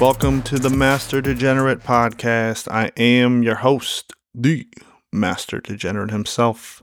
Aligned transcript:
Welcome 0.00 0.40
to 0.44 0.58
the 0.58 0.70
Master 0.70 1.20
Degenerate 1.20 1.80
podcast. 1.80 2.72
I 2.72 2.90
am 2.96 3.42
your 3.42 3.56
host, 3.56 4.14
the 4.34 4.66
Master 5.12 5.60
Degenerate 5.60 6.10
himself. 6.10 6.82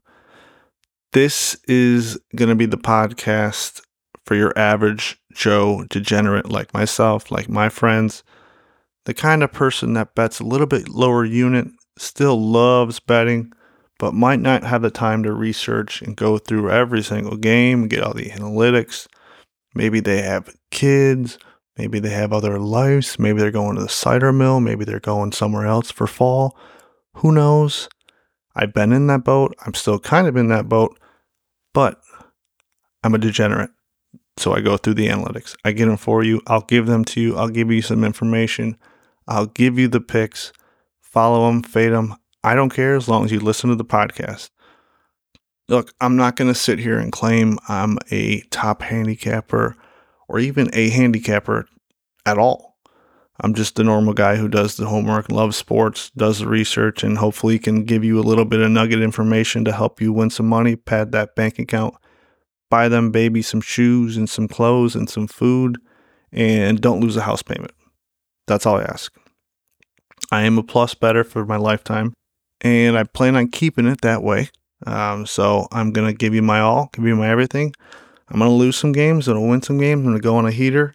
This 1.13 1.55
is 1.67 2.19
going 2.35 2.49
to 2.49 2.55
be 2.55 2.67
the 2.67 2.77
podcast 2.77 3.81
for 4.27 4.35
your 4.35 4.55
average 4.55 5.19
Joe 5.33 5.83
degenerate 5.89 6.51
like 6.51 6.71
myself, 6.75 7.31
like 7.31 7.49
my 7.49 7.69
friends, 7.69 8.23
the 9.05 9.15
kind 9.15 9.41
of 9.41 9.51
person 9.51 9.93
that 9.93 10.13
bets 10.13 10.39
a 10.39 10.45
little 10.45 10.67
bit 10.67 10.87
lower 10.87 11.25
unit, 11.25 11.69
still 11.97 12.39
loves 12.39 12.99
betting, 12.99 13.51
but 13.97 14.13
might 14.13 14.41
not 14.41 14.63
have 14.63 14.83
the 14.83 14.91
time 14.91 15.23
to 15.23 15.33
research 15.33 16.03
and 16.03 16.15
go 16.15 16.37
through 16.37 16.69
every 16.69 17.01
single 17.01 17.35
game, 17.35 17.87
get 17.87 18.03
all 18.03 18.13
the 18.13 18.29
analytics. 18.29 19.07
Maybe 19.73 20.01
they 20.01 20.21
have 20.21 20.55
kids 20.69 21.39
Maybe 21.77 21.99
they 21.99 22.09
have 22.09 22.33
other 22.33 22.59
lives. 22.59 23.19
Maybe 23.19 23.39
they're 23.39 23.51
going 23.51 23.75
to 23.75 23.81
the 23.81 23.89
cider 23.89 24.33
mill. 24.33 24.59
Maybe 24.59 24.83
they're 24.83 24.99
going 24.99 25.31
somewhere 25.31 25.65
else 25.65 25.91
for 25.91 26.07
fall. 26.07 26.57
Who 27.15 27.31
knows? 27.31 27.87
I've 28.55 28.73
been 28.73 28.91
in 28.91 29.07
that 29.07 29.23
boat. 29.23 29.55
I'm 29.65 29.75
still 29.75 29.99
kind 29.99 30.27
of 30.27 30.35
in 30.35 30.47
that 30.47 30.67
boat, 30.67 30.99
but 31.73 32.01
I'm 33.03 33.13
a 33.13 33.19
degenerate. 33.19 33.69
So 34.37 34.53
I 34.53 34.61
go 34.61 34.77
through 34.77 34.95
the 34.95 35.07
analytics. 35.07 35.55
I 35.63 35.71
get 35.71 35.85
them 35.85 35.97
for 35.97 36.23
you. 36.23 36.41
I'll 36.47 36.61
give 36.61 36.87
them 36.87 37.05
to 37.05 37.21
you. 37.21 37.35
I'll 37.37 37.49
give 37.49 37.71
you 37.71 37.81
some 37.81 38.03
information. 38.03 38.77
I'll 39.27 39.47
give 39.47 39.77
you 39.77 39.87
the 39.87 40.01
picks. 40.01 40.53
Follow 41.01 41.47
them, 41.47 41.63
fade 41.63 41.93
them. 41.93 42.15
I 42.43 42.55
don't 42.55 42.69
care 42.69 42.95
as 42.95 43.07
long 43.07 43.25
as 43.25 43.31
you 43.31 43.39
listen 43.39 43.69
to 43.69 43.75
the 43.75 43.85
podcast. 43.85 44.49
Look, 45.69 45.93
I'm 45.99 46.15
not 46.15 46.35
going 46.35 46.47
to 46.47 46.55
sit 46.55 46.79
here 46.79 46.97
and 46.97 47.11
claim 47.11 47.59
I'm 47.67 47.97
a 48.11 48.41
top 48.51 48.81
handicapper 48.83 49.75
or 50.27 50.39
even 50.39 50.69
a 50.73 50.89
handicapper 50.89 51.67
at 52.25 52.37
all. 52.37 52.77
I'm 53.39 53.53
just 53.53 53.79
a 53.79 53.83
normal 53.83 54.13
guy 54.13 54.35
who 54.35 54.47
does 54.47 54.77
the 54.77 54.87
homework, 54.87 55.31
loves 55.31 55.55
sports, 55.55 56.09
does 56.17 56.39
the 56.39 56.47
research, 56.47 57.03
and 57.03 57.17
hopefully 57.19 57.59
can 57.59 57.83
give 57.83 58.03
you 58.03 58.19
a 58.19 58.23
little 58.23 58.45
bit 58.45 58.61
of 58.61 58.71
nugget 58.71 59.01
information 59.01 59.63
to 59.65 59.71
help 59.71 60.01
you 60.01 60.11
win 60.11 60.31
some 60.31 60.47
money, 60.47 60.75
pad 60.75 61.11
that 61.11 61.35
bank 61.35 61.59
account, 61.59 61.93
buy 62.71 62.89
them 62.89 63.11
baby 63.11 63.43
some 63.43 63.61
shoes 63.61 64.17
and 64.17 64.27
some 64.29 64.47
clothes 64.47 64.95
and 64.95 65.09
some 65.09 65.27
food, 65.27 65.77
and 66.31 66.81
don't 66.81 66.99
lose 66.99 67.15
a 67.15 67.21
house 67.21 67.43
payment. 67.43 67.71
That's 68.47 68.65
all 68.65 68.77
I 68.77 68.83
ask. 68.83 69.13
I 70.31 70.41
am 70.43 70.57
a 70.57 70.63
plus 70.63 70.95
better 70.95 71.23
for 71.23 71.45
my 71.45 71.57
lifetime, 71.57 72.13
and 72.61 72.97
I 72.97 73.03
plan 73.03 73.35
on 73.35 73.49
keeping 73.49 73.85
it 73.85 74.01
that 74.01 74.23
way. 74.23 74.49
Um, 74.85 75.25
so 75.25 75.67
I'm 75.71 75.91
gonna 75.91 76.13
give 76.13 76.33
you 76.33 76.41
my 76.41 76.59
all, 76.59 76.89
give 76.93 77.05
you 77.05 77.15
my 77.15 77.29
everything. 77.29 77.73
I'm 78.29 78.39
going 78.39 78.49
to 78.51 78.55
lose 78.55 78.75
some 78.75 78.91
games. 78.91 79.27
I'm 79.27 79.35
going 79.35 79.45
to 79.45 79.49
win 79.49 79.61
some 79.61 79.77
games. 79.77 79.99
I'm 79.99 80.05
going 80.05 80.17
to 80.17 80.21
go 80.21 80.35
on 80.35 80.45
a 80.45 80.51
heater. 80.51 80.93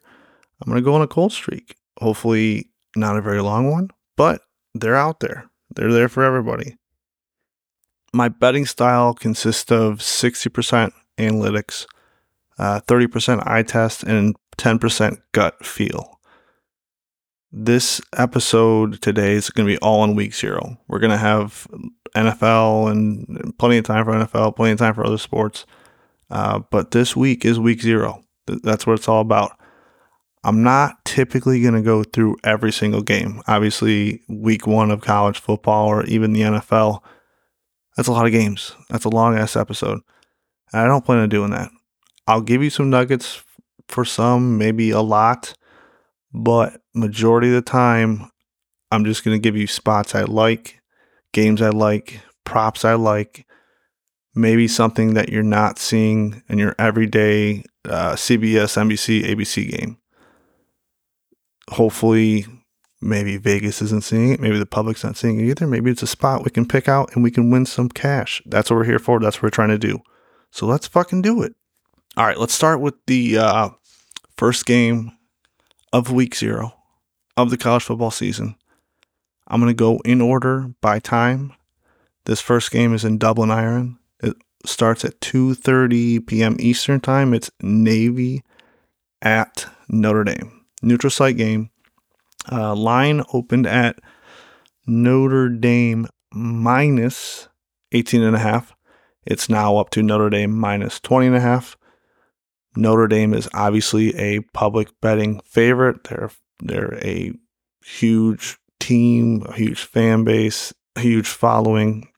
I'm 0.61 0.71
going 0.71 0.83
to 0.83 0.85
go 0.85 0.95
on 0.95 1.03
a 1.03 1.07
cold 1.07 1.33
streak. 1.33 1.77
Hopefully, 1.99 2.69
not 2.95 3.17
a 3.17 3.23
very 3.23 3.41
long 3.41 3.71
one, 3.71 3.91
but 4.17 4.43
they're 4.75 4.97
out 4.97 5.21
there. 5.21 5.49
They're 5.75 5.93
there 5.93 6.09
for 6.09 6.23
everybody. 6.23 6.77
My 8.13 8.29
betting 8.29 8.67
style 8.67 9.15
consists 9.15 9.73
of 9.73 9.99
60% 9.99 10.93
analytics, 11.19 11.87
uh, 12.59 12.81
30% 12.81 13.47
eye 13.47 13.63
test, 13.63 14.03
and 14.03 14.37
10% 14.59 15.19
gut 15.33 15.65
feel. 15.65 16.21
This 17.51 18.01
episode 18.17 19.01
today 19.01 19.33
is 19.33 19.51
going 19.51 19.67
to 19.67 19.73
be 19.73 19.79
all 19.79 20.05
in 20.05 20.15
week 20.15 20.35
zero. 20.35 20.79
We're 20.89 20.99
going 20.99 21.11
to 21.11 21.19
have 21.19 21.67
NFL 22.15 22.91
and 22.91 23.59
plenty 23.59 23.79
of 23.79 23.85
time 23.85 24.05
for 24.05 24.13
NFL, 24.13 24.57
plenty 24.57 24.73
of 24.73 24.79
time 24.79 24.95
for 24.95 25.05
other 25.05 25.19
sports. 25.19 25.67
Uh, 26.33 26.61
but 26.71 26.93
this 26.93 27.15
week 27.15 27.45
is 27.45 27.61
week 27.61 27.83
zero. 27.83 28.25
That's 28.47 28.87
what 28.87 28.95
it's 28.95 29.07
all 29.07 29.21
about. 29.21 29.53
I'm 30.45 30.63
not 30.63 31.05
typically 31.05 31.61
going 31.61 31.75
to 31.75 31.83
go 31.83 32.03
through 32.03 32.39
every 32.43 32.73
single 32.73 33.03
game. 33.03 33.43
Obviously, 33.47 34.23
week 34.29 34.67
one 34.67 34.91
of 34.91 35.03
college 35.03 35.39
football 35.39 35.87
or 35.87 36.05
even 36.07 36.33
the 36.33 36.41
NFL, 36.41 37.01
that's 37.97 38.09
a 38.09 38.13
lot 38.13 38.27
of 38.27 38.33
games. 38.33 38.75
That's 38.89 39.05
a 39.05 39.11
long 39.11 39.37
ass 39.37 39.55
episode. 39.55 40.01
And 40.73 40.83
I 40.83 40.87
don't 40.87 41.05
plan 41.05 41.19
on 41.19 41.29
doing 41.29 41.51
that. 41.51 41.71
I'll 42.27 42.41
give 42.41 42.63
you 42.63 42.71
some 42.71 42.89
nuggets 42.89 43.45
for 43.89 44.05
some, 44.05 44.57
maybe 44.57 44.91
a 44.91 45.03
lot, 45.03 45.53
but 46.33 46.81
majority 46.95 47.49
of 47.49 47.55
the 47.55 47.63
time, 47.63 48.31
I'm 48.91 49.05
just 49.05 49.23
going 49.23 49.37
to 49.37 49.43
give 49.43 49.57
you 49.57 49.67
spots 49.67 50.15
I 50.15 50.23
like, 50.23 50.81
games 51.33 51.61
I 51.61 51.69
like, 51.69 52.21
props 52.45 52.85
I 52.87 52.95
like, 52.95 53.47
maybe 54.35 54.67
something 54.67 55.15
that 55.15 55.29
you're 55.29 55.43
not 55.43 55.79
seeing 55.79 56.43
in 56.49 56.59
your 56.59 56.75
everyday 56.79 57.65
uh, 57.85 58.13
CBS, 58.13 58.77
NBC, 58.77 59.25
ABC 59.25 59.71
game. 59.71 59.99
Hopefully, 61.71 62.47
maybe 63.01 63.37
Vegas 63.37 63.83
isn't 63.83 64.05
seeing 64.05 64.33
it. 64.33 64.41
Maybe 64.41 64.59
the 64.59 64.67
public's 64.67 65.05
not 65.05 65.17
seeing 65.17 65.41
it 65.41 65.49
either. 65.49 65.67
Maybe 65.67 65.91
it's 65.91 66.03
a 66.03 66.07
spot 66.07 66.45
we 66.45 66.51
can 66.51 66.67
pick 66.67 66.89
out 66.89 67.15
and 67.15 67.23
we 67.23 67.31
can 67.31 67.51
win 67.51 67.67
some 67.67 67.89
cash. 67.89 68.43
That's 68.47 68.71
what 68.71 68.77
we're 68.77 68.85
here 68.85 68.99
for. 68.99 69.21
That's 69.21 69.37
what 69.37 69.45
we're 69.45 69.51
trying 69.51 69.71
to 69.71 69.79
do. 69.79 70.01
So 70.51 70.67
let's 70.67 70.87
fucking 70.87 71.23
do 71.23 71.43
it. 71.43 71.55
All 72.17 72.27
right, 72.27 72.39
let's 72.39 72.55
start 72.55 72.81
with 72.81 72.95
the 73.07 73.39
uh, 73.39 73.71
first 74.37 74.67
game 74.67 75.13
of 75.93 76.11
week 76.11 76.35
zero 76.35 76.75
of 77.37 77.51
the 77.51 77.57
college 77.57 77.85
football 77.85 78.11
season. 78.11 78.57
I'm 79.49 79.61
going 79.61 79.71
to 79.71 79.75
go 79.75 79.99
in 80.05 80.21
order 80.21 80.71
by 80.81 80.99
time. 80.99 81.55
This 82.25 82.41
first 82.41 82.71
game 82.71 82.95
is 82.95 83.05
in 83.05 83.19
Dublin, 83.19 83.51
Ireland 83.51 83.97
starts 84.65 85.05
at 85.05 85.21
2:30 85.21 86.27
p.m. 86.27 86.57
Eastern 86.59 87.01
Time. 87.01 87.35
It's 87.35 87.51
Navy 87.61 88.43
at 89.21 89.67
Notre 89.89 90.25
Dame. 90.25 90.65
Neutral 90.83 91.11
site 91.11 91.37
game. 91.37 91.71
Uh, 92.51 92.75
line 92.75 93.23
opened 93.33 93.67
at 93.67 93.99
Notre 94.87 95.49
Dame 95.49 96.09
minus 96.33 97.49
18 97.93 98.23
and 98.23 98.35
a 98.35 98.41
half. 98.41 98.75
It's 99.25 99.49
now 99.49 99.77
up 99.77 99.91
to 99.91 100.03
Notre 100.03 100.31
Dame 100.31 100.57
minus 100.57 100.99
20 101.01 101.29
and 101.29 101.37
a 101.37 101.41
half. 101.41 101.77
Notre 102.75 103.07
Dame 103.07 103.35
is 103.35 103.49
obviously 103.55 104.17
a 104.17 104.41
public 104.53 104.89
betting 105.01 105.41
favorite. 105.45 106.05
They're 106.05 106.31
they're 106.61 106.99
a 107.05 107.33
huge 107.85 108.59
team, 108.81 109.45
a 109.47 109.55
huge 109.55 109.83
fan 109.83 110.25
base, 110.25 110.73
a 110.97 111.01
huge 111.01 111.29
following. 111.29 112.09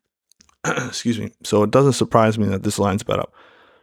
excuse 0.87 1.19
me. 1.19 1.31
So 1.43 1.63
it 1.63 1.71
doesn't 1.71 1.93
surprise 1.93 2.39
me 2.39 2.47
that 2.49 2.63
this 2.63 2.79
line's 2.79 3.03
bet 3.03 3.19
up. 3.19 3.33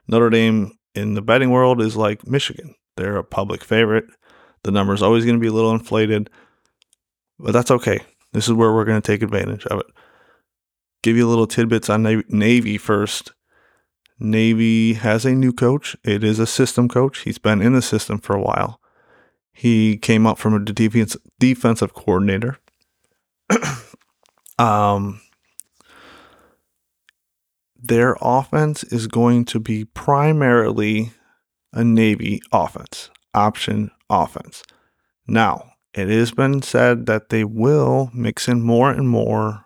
Notre 0.07 0.29
Dame 0.29 0.77
in 0.95 1.13
the 1.13 1.21
betting 1.21 1.51
world 1.51 1.81
is 1.81 1.95
like 1.95 2.27
Michigan. 2.27 2.75
They're 2.97 3.17
a 3.17 3.23
public 3.23 3.63
favorite. 3.63 4.05
The 4.63 4.71
number 4.71 4.93
is 4.93 5.01
always 5.01 5.25
going 5.25 5.37
to 5.37 5.41
be 5.41 5.47
a 5.47 5.53
little 5.53 5.71
inflated, 5.71 6.29
but 7.39 7.51
that's 7.51 7.71
okay. 7.71 7.99
This 8.33 8.47
is 8.47 8.53
where 8.53 8.71
we're 8.71 8.85
going 8.85 9.01
to 9.01 9.05
take 9.05 9.23
advantage 9.23 9.65
of 9.65 9.79
it. 9.79 9.87
Give 11.01 11.17
you 11.17 11.27
a 11.27 11.29
little 11.29 11.47
tidbits 11.47 11.89
on 11.89 12.23
Navy 12.29 12.77
first. 12.77 13.33
Navy 14.19 14.93
has 14.93 15.25
a 15.25 15.31
new 15.31 15.51
coach. 15.51 15.95
It 16.03 16.23
is 16.23 16.37
a 16.37 16.45
system 16.45 16.87
coach. 16.87 17.21
He's 17.21 17.39
been 17.39 17.61
in 17.61 17.73
the 17.73 17.81
system 17.81 18.19
for 18.19 18.35
a 18.35 18.41
while. 18.41 18.79
He 19.51 19.97
came 19.97 20.27
up 20.27 20.37
from 20.37 20.53
a 20.53 20.59
defense, 20.59 21.17
defensive 21.39 21.93
coordinator. 21.93 22.59
um, 24.59 25.21
their 27.81 28.15
offense 28.21 28.83
is 28.83 29.07
going 29.07 29.45
to 29.45 29.59
be 29.59 29.85
primarily 29.85 31.11
a 31.73 31.83
Navy 31.83 32.41
offense, 32.51 33.09
option 33.33 33.91
offense. 34.09 34.63
Now, 35.27 35.71
it 35.93 36.07
has 36.09 36.31
been 36.31 36.61
said 36.61 37.05
that 37.07 37.29
they 37.29 37.43
will 37.43 38.09
mix 38.13 38.47
in 38.47 38.61
more 38.61 38.91
and 38.91 39.09
more 39.09 39.65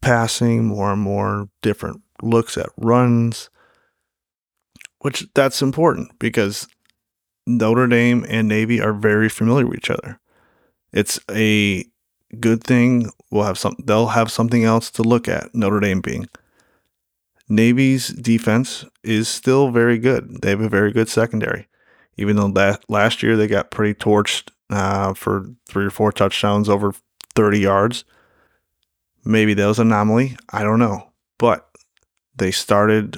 passing, 0.00 0.64
more 0.64 0.92
and 0.92 1.02
more 1.02 1.48
different 1.62 2.02
looks 2.22 2.56
at 2.56 2.70
runs, 2.76 3.50
which 5.00 5.26
that's 5.34 5.62
important 5.62 6.18
because 6.18 6.68
Notre 7.46 7.86
Dame 7.86 8.24
and 8.28 8.48
Navy 8.48 8.80
are 8.80 8.92
very 8.92 9.28
familiar 9.28 9.66
with 9.66 9.78
each 9.78 9.90
other. 9.90 10.20
It's 10.92 11.20
a 11.30 11.84
good 12.38 12.64
thing. 12.64 13.10
We'll 13.30 13.44
have 13.44 13.58
some. 13.58 13.76
They'll 13.84 14.08
have 14.08 14.30
something 14.30 14.64
else 14.64 14.90
to 14.92 15.02
look 15.02 15.28
at. 15.28 15.54
Notre 15.54 15.80
Dame 15.80 16.00
being 16.00 16.28
Navy's 17.48 18.08
defense 18.08 18.84
is 19.02 19.26
still 19.28 19.70
very 19.70 19.98
good. 19.98 20.42
They 20.42 20.50
have 20.50 20.60
a 20.60 20.68
very 20.68 20.92
good 20.92 21.08
secondary, 21.08 21.66
even 22.16 22.36
though 22.36 22.48
that 22.48 22.84
last 22.88 23.22
year 23.22 23.36
they 23.36 23.46
got 23.46 23.70
pretty 23.70 23.94
torched 23.94 24.50
uh, 24.70 25.14
for 25.14 25.46
three 25.66 25.86
or 25.86 25.90
four 25.90 26.12
touchdowns 26.12 26.68
over 26.68 26.92
30 27.34 27.60
yards. 27.60 28.04
Maybe 29.24 29.54
that 29.54 29.66
was 29.66 29.78
an 29.78 29.88
anomaly. 29.88 30.36
I 30.50 30.62
don't 30.62 30.78
know, 30.78 31.10
but 31.38 31.70
they 32.36 32.50
started 32.50 33.16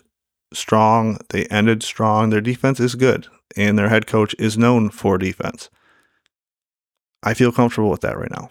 strong. 0.52 1.18
They 1.30 1.46
ended 1.46 1.82
strong. 1.82 2.30
Their 2.30 2.40
defense 2.40 2.78
is 2.78 2.94
good, 2.94 3.26
and 3.56 3.76
their 3.76 3.88
head 3.88 4.06
coach 4.06 4.34
is 4.38 4.56
known 4.56 4.90
for 4.90 5.18
defense. 5.18 5.70
I 7.22 7.34
feel 7.34 7.52
comfortable 7.52 7.90
with 7.90 8.00
that 8.02 8.16
right 8.16 8.30
now. 8.30 8.50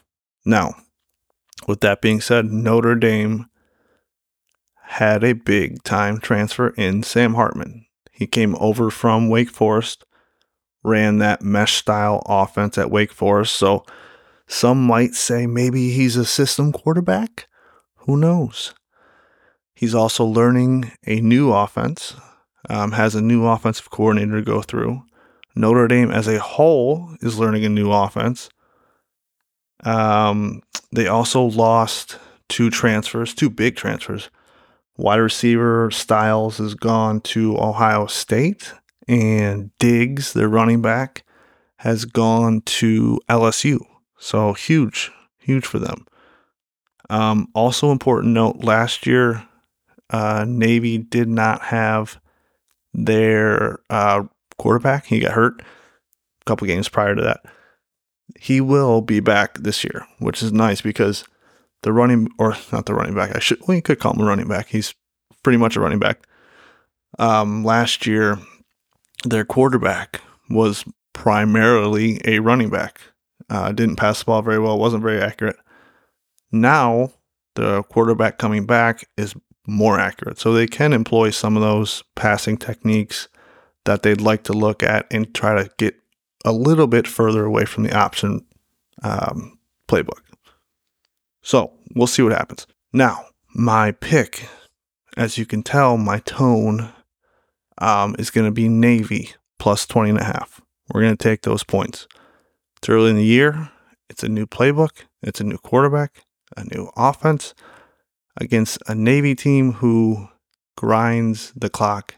Now, 0.50 0.74
with 1.68 1.82
that 1.82 2.02
being 2.02 2.22
said, 2.22 2.46
Notre 2.52 2.96
Dame 2.96 3.46
had 4.82 5.24
a 5.24 5.34
big 5.34 5.84
time 5.84 6.18
transfer 6.18 6.70
in 6.70 7.04
Sam 7.04 7.36
Hartman. 7.36 7.86
He 8.12 8.26
came 8.26 8.56
over 8.56 8.90
from 8.90 9.30
Wake 9.30 9.52
Forest, 9.52 10.06
ran 10.84 11.20
that 11.20 11.44
mesh 11.44 11.74
style 11.74 12.24
offense 12.26 12.80
at 12.80 12.90
Wake 12.90 13.14
Forest. 13.14 13.54
So 13.58 13.86
some 14.48 14.84
might 14.88 15.14
say 15.14 15.46
maybe 15.46 15.92
he's 15.92 16.16
a 16.16 16.26
system 16.26 16.72
quarterback. 16.72 17.48
Who 18.08 18.18
knows? 18.18 18.74
He's 19.76 19.94
also 19.94 20.26
learning 20.26 20.92
a 21.06 21.22
new 21.22 21.54
offense, 21.54 22.16
um, 22.68 22.94
has 22.94 23.14
a 23.14 23.22
new 23.22 23.46
offensive 23.46 23.92
coordinator 23.92 24.40
to 24.40 24.42
go 24.42 24.64
through. 24.64 25.04
Notre 25.56 25.88
Dame 25.88 26.10
as 26.10 26.28
a 26.28 26.40
whole 26.40 27.16
is 27.22 27.38
learning 27.38 27.66
a 27.66 27.70
new 27.70 27.92
offense. 27.92 28.50
Um, 29.84 30.62
they 30.92 31.08
also 31.08 31.44
lost 31.44 32.18
two 32.48 32.70
transfers, 32.70 33.34
two 33.34 33.50
big 33.50 33.76
transfers. 33.76 34.30
Wide 34.98 35.18
receiver 35.18 35.90
Styles 35.92 36.58
has 36.58 36.74
gone 36.74 37.22
to 37.22 37.58
Ohio 37.58 38.06
State, 38.08 38.74
and 39.08 39.72
Diggs, 39.80 40.34
their 40.34 40.50
running 40.50 40.82
back, 40.82 41.24
has 41.78 42.06
gone 42.06 42.62
to 42.62 43.20
LSU. 43.30 43.80
So 44.18 44.54
huge, 44.54 45.12
huge 45.38 45.66
for 45.66 45.80
them. 45.80 46.06
Um, 47.10 47.48
also, 47.56 47.92
important 47.92 48.34
note 48.34 48.58
last 48.58 49.08
year, 49.08 49.48
uh, 50.10 50.46
Navy 50.48 50.98
did 50.98 51.28
not 51.28 51.62
have 51.62 52.20
their 52.94 53.80
uh, 53.90 54.24
quarterback. 54.58 55.06
He 55.06 55.20
got 55.20 55.32
hurt 55.32 55.62
a 55.62 56.46
couple 56.46 56.68
games 56.68 56.90
prior 56.90 57.16
to 57.16 57.22
that. 57.22 57.42
He 58.38 58.62
will 58.62 59.02
be 59.02 59.20
back 59.20 59.58
this 59.60 59.84
year, 59.84 60.06
which 60.20 60.44
is 60.44 60.52
nice 60.52 60.82
because 60.82 61.24
the 61.82 61.94
running, 61.94 62.30
or 62.38 62.56
not 62.72 62.86
the 62.86 62.94
running 62.94 63.16
back, 63.16 63.36
I 63.36 63.40
should, 63.40 63.60
you 63.68 63.82
could 63.82 64.00
call 64.00 64.14
him 64.14 64.22
a 64.22 64.26
running 64.26 64.48
back. 64.48 64.68
He's 64.68 64.94
pretty 65.44 65.58
much 65.58 65.76
a 65.76 65.80
running 65.80 66.00
back. 66.00 66.28
Um, 67.18 67.64
last 67.64 68.06
year, 68.06 68.38
their 69.26 69.46
quarterback 69.46 70.22
was 70.50 70.86
primarily 71.14 72.22
a 72.26 72.40
running 72.40 72.70
back. 72.70 73.02
Uh, 73.50 73.72
didn't 73.72 73.96
pass 73.96 74.20
the 74.20 74.26
ball 74.26 74.42
very 74.42 74.60
well, 74.60 74.78
wasn't 74.78 75.04
very 75.04 75.22
accurate. 75.22 75.58
Now, 76.52 77.14
the 77.56 77.84
quarterback 77.84 78.38
coming 78.38 78.66
back 78.66 79.08
is 79.18 79.36
more 79.68 80.00
accurate. 80.00 80.40
So 80.40 80.54
they 80.54 80.68
can 80.68 80.94
employ 80.94 81.30
some 81.30 81.56
of 81.56 81.62
those 81.62 82.04
passing 82.16 82.58
techniques 82.58 83.28
that 83.86 84.04
they'd 84.04 84.22
like 84.22 84.44
to 84.44 84.54
look 84.54 84.84
at 84.84 85.08
and 85.12 85.34
try 85.34 85.62
to 85.62 85.70
get 85.78 85.96
a 86.46 86.52
little 86.52 86.88
bit 86.88 87.08
further 87.08 87.46
away 87.46 87.66
from 87.66 87.84
the 87.84 87.96
option 87.96 88.46
um, 89.04 89.58
playbook. 89.88 90.22
So 91.42 91.74
we'll 91.96 92.08
see 92.08 92.22
what 92.22 92.32
happens. 92.32 92.68
Now, 92.94 93.26
my 93.54 93.92
pick, 93.92 94.48
as 95.18 95.38
you 95.38 95.46
can 95.46 95.64
tell, 95.64 95.98
my 95.98 96.20
tone 96.20 96.94
um, 97.78 98.16
is 98.20 98.30
going 98.30 98.46
to 98.46 98.52
be 98.52 98.68
Navy 98.68 99.32
plus 99.58 99.86
20 99.86 100.12
and 100.12 100.20
a 100.20 100.24
half. 100.24 100.62
We're 100.94 101.02
going 101.02 101.18
to 101.18 101.24
take 101.24 101.42
those 101.42 101.64
points. 101.64 102.08
It's 102.78 102.90
early 102.90 103.12
in 103.12 103.16
the 103.16 103.24
year. 103.24 103.72
It's 104.10 104.24
a 104.24 104.30
new 104.30 104.48
playbook. 104.48 105.04
It's 105.22 105.40
a 105.40 105.44
new 105.44 105.58
quarterback, 105.58 106.26
a 106.56 106.64
new 106.64 106.90
offense 106.96 107.54
against 108.38 108.80
a 108.88 108.96
Navy 108.96 109.36
team 109.36 109.74
who 109.74 110.30
grinds 110.78 111.52
the 111.56 111.70
clock, 111.70 112.16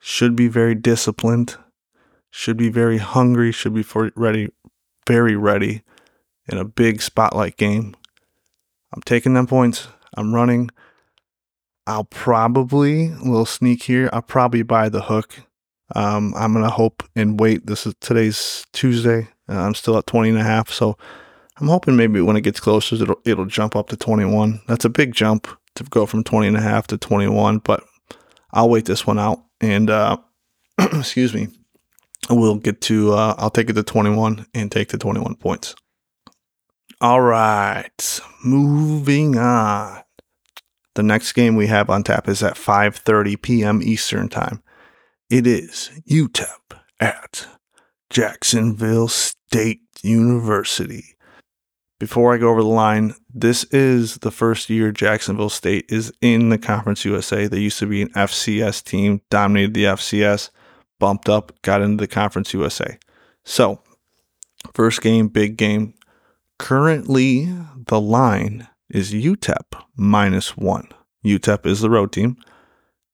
should 0.00 0.34
be 0.34 0.48
very 0.48 0.74
disciplined, 0.74 1.56
should 2.30 2.56
be 2.56 2.68
very 2.68 2.98
hungry, 2.98 3.52
should 3.52 3.74
be 3.74 3.84
ready, 4.16 4.50
very 5.06 5.36
ready 5.36 5.82
in 6.48 6.58
a 6.58 6.64
big 6.64 7.02
spotlight 7.02 7.56
game. 7.56 7.96
I'm 8.92 9.02
taking 9.02 9.34
them 9.34 9.46
points. 9.46 9.88
I'm 10.14 10.34
running. 10.34 10.70
I'll 11.86 12.04
probably, 12.04 13.06
a 13.06 13.18
little 13.22 13.46
sneak 13.46 13.84
here, 13.84 14.10
I'll 14.12 14.22
probably 14.22 14.62
buy 14.62 14.88
the 14.88 15.02
hook. 15.02 15.40
Um, 15.94 16.34
I'm 16.36 16.52
going 16.52 16.64
to 16.64 16.70
hope 16.70 17.02
and 17.16 17.40
wait. 17.40 17.66
This 17.66 17.86
is 17.86 17.94
today's 18.00 18.66
Tuesday. 18.72 19.28
Uh, 19.48 19.60
I'm 19.60 19.74
still 19.74 19.96
at 19.96 20.06
20 20.06 20.30
and 20.30 20.38
a 20.38 20.42
half. 20.42 20.70
So 20.70 20.98
I'm 21.58 21.68
hoping 21.68 21.96
maybe 21.96 22.20
when 22.20 22.36
it 22.36 22.42
gets 22.42 22.60
closer, 22.60 22.96
it'll, 22.96 23.20
it'll 23.24 23.46
jump 23.46 23.74
up 23.74 23.88
to 23.88 23.96
21. 23.96 24.60
That's 24.66 24.84
a 24.84 24.90
big 24.90 25.14
jump 25.14 25.48
to 25.76 25.84
go 25.84 26.04
from 26.04 26.24
20 26.24 26.48
and 26.48 26.56
a 26.58 26.60
half 26.60 26.86
to 26.88 26.98
21, 26.98 27.58
but 27.58 27.82
I'll 28.52 28.68
wait 28.68 28.84
this 28.84 29.06
one 29.06 29.18
out. 29.18 29.42
And, 29.60 29.88
uh, 29.88 30.18
excuse 30.78 31.32
me, 31.32 31.48
we'll 32.30 32.56
get 32.56 32.80
to, 32.82 33.12
uh, 33.12 33.34
I'll 33.38 33.50
take 33.50 33.70
it 33.70 33.74
to 33.74 33.82
21 33.82 34.46
and 34.54 34.70
take 34.70 34.88
the 34.88 34.98
21 34.98 35.36
points. 35.36 35.74
All 37.00 37.20
right, 37.20 38.20
moving 38.44 39.38
on. 39.38 40.02
The 40.96 41.04
next 41.04 41.32
game 41.32 41.54
we 41.54 41.68
have 41.68 41.90
on 41.90 42.02
tap 42.02 42.28
is 42.28 42.42
at 42.42 42.56
5:30 42.56 43.40
p.m. 43.40 43.80
Eastern 43.82 44.28
Time. 44.28 44.64
It 45.30 45.46
is 45.46 45.92
UTEP 46.10 46.80
at 46.98 47.46
Jacksonville 48.10 49.06
State 49.06 49.82
University. 50.02 51.14
Before 52.00 52.34
I 52.34 52.38
go 52.38 52.50
over 52.50 52.62
the 52.62 52.68
line, 52.68 53.14
this 53.32 53.62
is 53.64 54.18
the 54.18 54.32
first 54.32 54.70
year 54.70 54.90
Jacksonville 54.90 55.50
State 55.50 55.86
is 55.88 56.12
in 56.20 56.48
the 56.48 56.58
Conference 56.58 57.04
USA. 57.04 57.46
They 57.46 57.60
used 57.60 57.78
to 57.78 57.86
be 57.86 58.02
an 58.02 58.10
FCS 58.10 58.82
team, 58.82 59.20
dominated 59.30 59.74
the 59.74 59.84
FCS, 59.84 60.50
bumped 60.98 61.28
up, 61.28 61.60
got 61.62 61.82
into 61.82 62.02
the 62.02 62.08
Conference 62.08 62.52
USA. 62.52 62.98
So, 63.44 63.82
first 64.74 65.00
game, 65.00 65.28
big 65.28 65.56
game. 65.56 65.94
Currently, 66.58 67.52
the 67.86 68.00
line 68.00 68.68
is 68.90 69.12
UTEP 69.12 69.82
minus 69.96 70.56
one. 70.56 70.88
UTEP 71.24 71.66
is 71.66 71.80
the 71.80 71.90
road 71.90 72.12
team. 72.12 72.36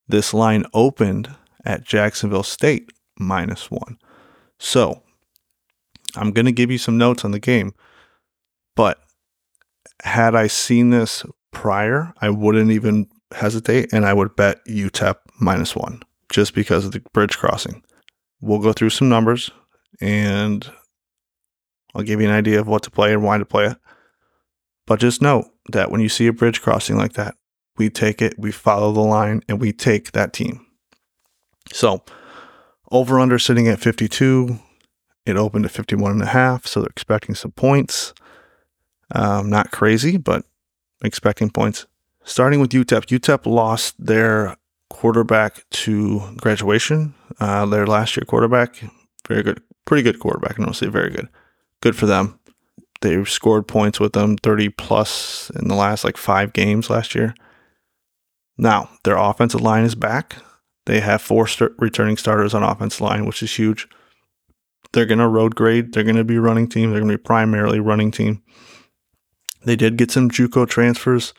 This 0.07 0.33
line 0.33 0.65
opened 0.73 1.35
at 1.63 1.83
Jacksonville 1.83 2.43
State 2.43 2.91
minus 3.17 3.69
one. 3.71 3.97
So 4.59 5.01
I'm 6.15 6.31
going 6.31 6.45
to 6.45 6.51
give 6.51 6.71
you 6.71 6.77
some 6.77 6.97
notes 6.97 7.25
on 7.25 7.31
the 7.31 7.39
game, 7.39 7.73
but 8.75 8.99
had 10.03 10.35
I 10.35 10.47
seen 10.47 10.89
this 10.89 11.23
prior, 11.51 12.13
I 12.21 12.29
wouldn't 12.29 12.71
even 12.71 13.07
hesitate 13.33 13.91
and 13.91 14.05
I 14.05 14.13
would 14.13 14.35
bet 14.35 14.65
UTEP 14.67 15.15
minus 15.39 15.75
one 15.75 16.01
just 16.31 16.53
because 16.53 16.85
of 16.85 16.91
the 16.91 17.01
bridge 17.13 17.37
crossing. 17.37 17.83
We'll 18.41 18.59
go 18.59 18.73
through 18.73 18.91
some 18.91 19.09
numbers 19.09 19.51
and 20.01 20.69
I'll 21.93 22.03
give 22.03 22.19
you 22.19 22.27
an 22.27 22.33
idea 22.33 22.59
of 22.59 22.67
what 22.67 22.83
to 22.83 22.91
play 22.91 23.13
and 23.13 23.23
why 23.23 23.37
to 23.37 23.45
play 23.45 23.67
it. 23.67 23.77
But 24.85 24.99
just 24.99 25.21
note 25.21 25.45
that 25.71 25.89
when 25.89 26.01
you 26.01 26.09
see 26.09 26.27
a 26.27 26.33
bridge 26.33 26.61
crossing 26.61 26.97
like 26.97 27.13
that, 27.13 27.35
we 27.77 27.89
take 27.89 28.21
it, 28.21 28.37
we 28.37 28.51
follow 28.51 28.91
the 28.91 29.01
line, 29.01 29.41
and 29.49 29.59
we 29.59 29.73
take 29.73 30.11
that 30.11 30.31
team. 30.31 30.65
So, 31.73 32.03
over 32.91 33.19
under 33.19 33.39
sitting 33.39 33.67
at 33.67 33.79
52. 33.79 34.59
It 35.25 35.37
opened 35.37 35.65
at 35.65 35.71
51 35.71 36.11
and 36.11 36.21
a 36.21 36.27
half, 36.27 36.67
so 36.67 36.79
they're 36.79 36.89
expecting 36.89 37.33
some 37.33 37.51
points. 37.51 38.13
Um, 39.13 39.49
not 39.49 39.71
crazy, 39.71 40.17
but 40.17 40.45
expecting 41.03 41.49
points. 41.49 41.87
Starting 42.23 42.59
with 42.59 42.71
UTEP, 42.71 43.07
UTEP 43.07 43.45
lost 43.45 43.95
their 44.03 44.55
quarterback 44.95 45.65
to 45.69 46.21
graduation. 46.37 47.13
Uh, 47.39 47.65
their 47.65 47.85
last 47.85 48.15
year 48.15 48.23
quarterback, 48.25 48.81
very 49.27 49.43
good, 49.43 49.61
pretty 49.85 50.03
good 50.03 50.19
quarterback. 50.19 50.59
I 50.59 50.63
don't 50.63 50.73
say 50.73 50.87
very 50.87 51.09
good. 51.09 51.27
Good 51.81 51.95
for 51.95 52.05
them 52.05 52.39
they 53.05 53.23
scored 53.25 53.67
points 53.67 53.99
with 53.99 54.13
them 54.13 54.37
30 54.37 54.69
plus 54.69 55.51
in 55.51 55.67
the 55.67 55.75
last 55.75 56.03
like 56.03 56.17
five 56.17 56.53
games 56.53 56.89
last 56.89 57.15
year. 57.15 57.35
Now, 58.57 58.89
their 59.03 59.17
offensive 59.17 59.61
line 59.61 59.83
is 59.83 59.95
back. 59.95 60.37
They 60.85 61.01
have 61.01 61.21
four 61.21 61.47
st- 61.47 61.71
returning 61.77 62.17
starters 62.17 62.53
on 62.53 62.63
offensive 62.63 63.01
line, 63.01 63.25
which 63.25 63.43
is 63.43 63.55
huge. 63.55 63.87
They're 64.93 65.05
going 65.05 65.19
to 65.19 65.27
road 65.27 65.55
grade. 65.55 65.93
They're 65.93 66.03
going 66.03 66.15
to 66.15 66.23
be 66.23 66.39
running 66.39 66.69
team. 66.69 66.91
They're 66.91 67.01
going 67.01 67.11
to 67.11 67.17
be 67.17 67.23
primarily 67.23 67.79
running 67.79 68.11
team. 68.11 68.41
They 69.65 69.75
did 69.75 69.97
get 69.97 70.11
some 70.11 70.29
JUCO 70.29 70.69
transfers 70.69 71.33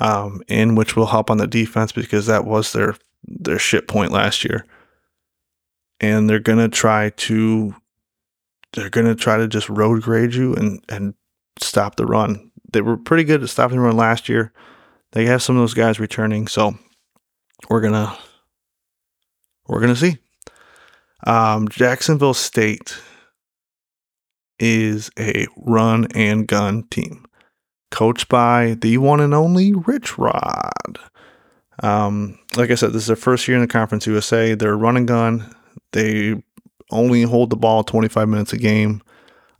um, 0.00 0.42
in, 0.48 0.74
which 0.74 0.96
will 0.96 1.06
help 1.06 1.30
on 1.30 1.38
the 1.38 1.46
defense 1.46 1.92
because 1.92 2.26
that 2.26 2.44
was 2.44 2.72
their 2.72 2.96
their 3.24 3.58
shit 3.58 3.88
point 3.88 4.12
last 4.12 4.44
year. 4.44 4.66
And 6.00 6.28
they're 6.28 6.40
to 6.58 6.68
try 6.68 7.10
to 7.10 7.74
they're 8.72 8.90
to 9.06 9.14
try 9.14 9.36
to 9.36 9.48
just 9.48 9.68
road 9.68 10.02
grade 10.02 10.34
you 10.34 10.54
and, 10.54 10.82
and 10.88 11.14
stop 11.58 11.96
the 11.96 12.06
run. 12.06 12.50
They 12.72 12.80
were 12.80 12.96
pretty 12.96 13.24
good 13.24 13.42
at 13.42 13.50
stopping 13.50 13.76
the 13.76 13.82
run 13.82 13.96
last 13.96 14.28
year. 14.28 14.52
They 15.12 15.26
have 15.26 15.42
some 15.42 15.56
of 15.56 15.62
those 15.62 15.74
guys 15.74 16.00
returning, 16.00 16.48
so 16.48 16.74
we're 17.68 17.82
gonna 17.82 18.16
we're 19.68 19.80
gonna 19.80 19.94
see. 19.94 20.16
Um, 21.26 21.68
Jacksonville 21.68 22.34
State 22.34 22.96
is 24.58 25.10
a 25.18 25.46
run 25.56 26.06
and 26.14 26.46
gun 26.46 26.84
team, 26.90 27.26
coached 27.92 28.28
by 28.28 28.76
the 28.80 28.98
one 28.98 29.20
and 29.20 29.32
only 29.32 29.72
Rich 29.72 30.18
Rod. 30.18 30.98
Um, 31.82 32.38
like 32.56 32.70
I 32.70 32.74
said, 32.74 32.92
this 32.92 33.02
is 33.02 33.06
their 33.06 33.16
first 33.16 33.46
year 33.46 33.56
in 33.56 33.62
the 33.62 33.68
Conference 33.68 34.06
USA. 34.06 34.54
They're 34.54 34.76
run 34.76 34.96
and 34.96 35.06
gun. 35.06 35.54
They 35.92 36.42
only 36.90 37.22
hold 37.22 37.50
the 37.50 37.56
ball 37.56 37.84
25 37.84 38.28
minutes 38.28 38.52
a 38.52 38.56
game 38.56 39.02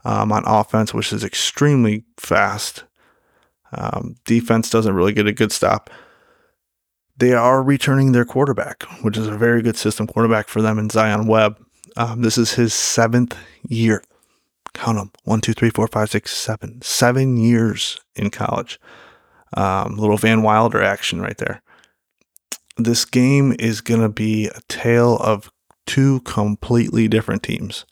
um, 0.05 0.33
on 0.33 0.43
offense, 0.47 0.93
which 0.93 1.12
is 1.12 1.23
extremely 1.23 2.05
fast. 2.19 2.85
Um, 3.73 4.17
defense 4.25 4.69
doesn't 4.71 4.95
really 4.95 5.12
get 5.12 5.27
a 5.27 5.33
good 5.33 5.53
stop. 5.53 5.89
They 7.17 7.33
are 7.33 7.62
returning 7.62 8.12
their 8.12 8.25
quarterback, 8.25 8.83
which 9.03 9.17
is 9.17 9.27
a 9.27 9.37
very 9.37 9.62
good 9.62 9.77
system 9.77 10.07
quarterback 10.07 10.49
for 10.49 10.61
them 10.61 10.79
in 10.79 10.91
Zion 10.91 11.27
Webb. 11.27 11.65
Um, 11.97 12.23
this 12.23 12.39
is 12.39 12.55
his 12.55 12.75
seventh 12.75 13.37
year. 13.69 14.03
Count 14.75 14.99
them 14.99 15.12
one, 15.25 15.41
two, 15.41 15.52
three, 15.52 15.71
four, 15.71 15.87
five, 15.87 16.11
six, 16.11 16.35
seven. 16.37 16.81
Seven 16.83 17.37
years 17.37 18.00
in 18.17 18.31
college. 18.31 18.81
Um, 19.55 19.97
little 19.97 20.17
Van 20.17 20.43
Wilder 20.43 20.83
action 20.83 21.21
right 21.21 21.37
there. 21.37 21.62
This 22.79 23.05
game 23.05 23.55
is 23.59 23.83
going 23.83 24.00
to 24.00 24.09
be 24.09 24.49
a 24.49 24.61
tale 24.69 25.17
of 25.19 25.50
two 25.87 26.21
completely 26.21 27.07
different 27.07 27.43
teams. 27.43 27.85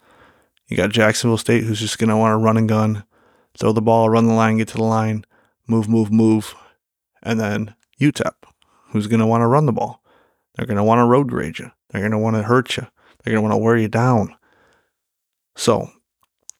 You 0.68 0.76
got 0.76 0.90
Jacksonville 0.90 1.36
State, 1.36 1.64
who's 1.64 1.80
just 1.80 1.98
going 1.98 2.08
to 2.08 2.16
want 2.16 2.32
to 2.32 2.36
run 2.36 2.56
and 2.56 2.68
gun, 2.68 3.04
throw 3.58 3.72
the 3.72 3.82
ball, 3.82 4.08
run 4.08 4.26
the 4.26 4.34
line, 4.34 4.56
get 4.56 4.68
to 4.68 4.76
the 4.76 4.84
line, 4.84 5.24
move, 5.66 5.88
move, 5.88 6.10
move. 6.10 6.54
And 7.22 7.38
then 7.38 7.74
UTEP, 8.00 8.34
who's 8.90 9.06
going 9.06 9.20
to 9.20 9.26
want 9.26 9.42
to 9.42 9.46
run 9.46 9.66
the 9.66 9.72
ball. 9.72 10.02
They're 10.54 10.66
going 10.66 10.76
to 10.76 10.84
want 10.84 11.00
to 11.00 11.04
road 11.04 11.28
grade 11.28 11.58
you. 11.58 11.70
They're 11.90 12.00
going 12.00 12.12
to 12.12 12.18
want 12.18 12.36
to 12.36 12.42
hurt 12.42 12.76
you. 12.76 12.86
They're 13.22 13.32
going 13.32 13.42
to 13.42 13.48
want 13.48 13.52
to 13.52 13.64
wear 13.64 13.76
you 13.76 13.88
down. 13.88 14.34
So 15.56 15.90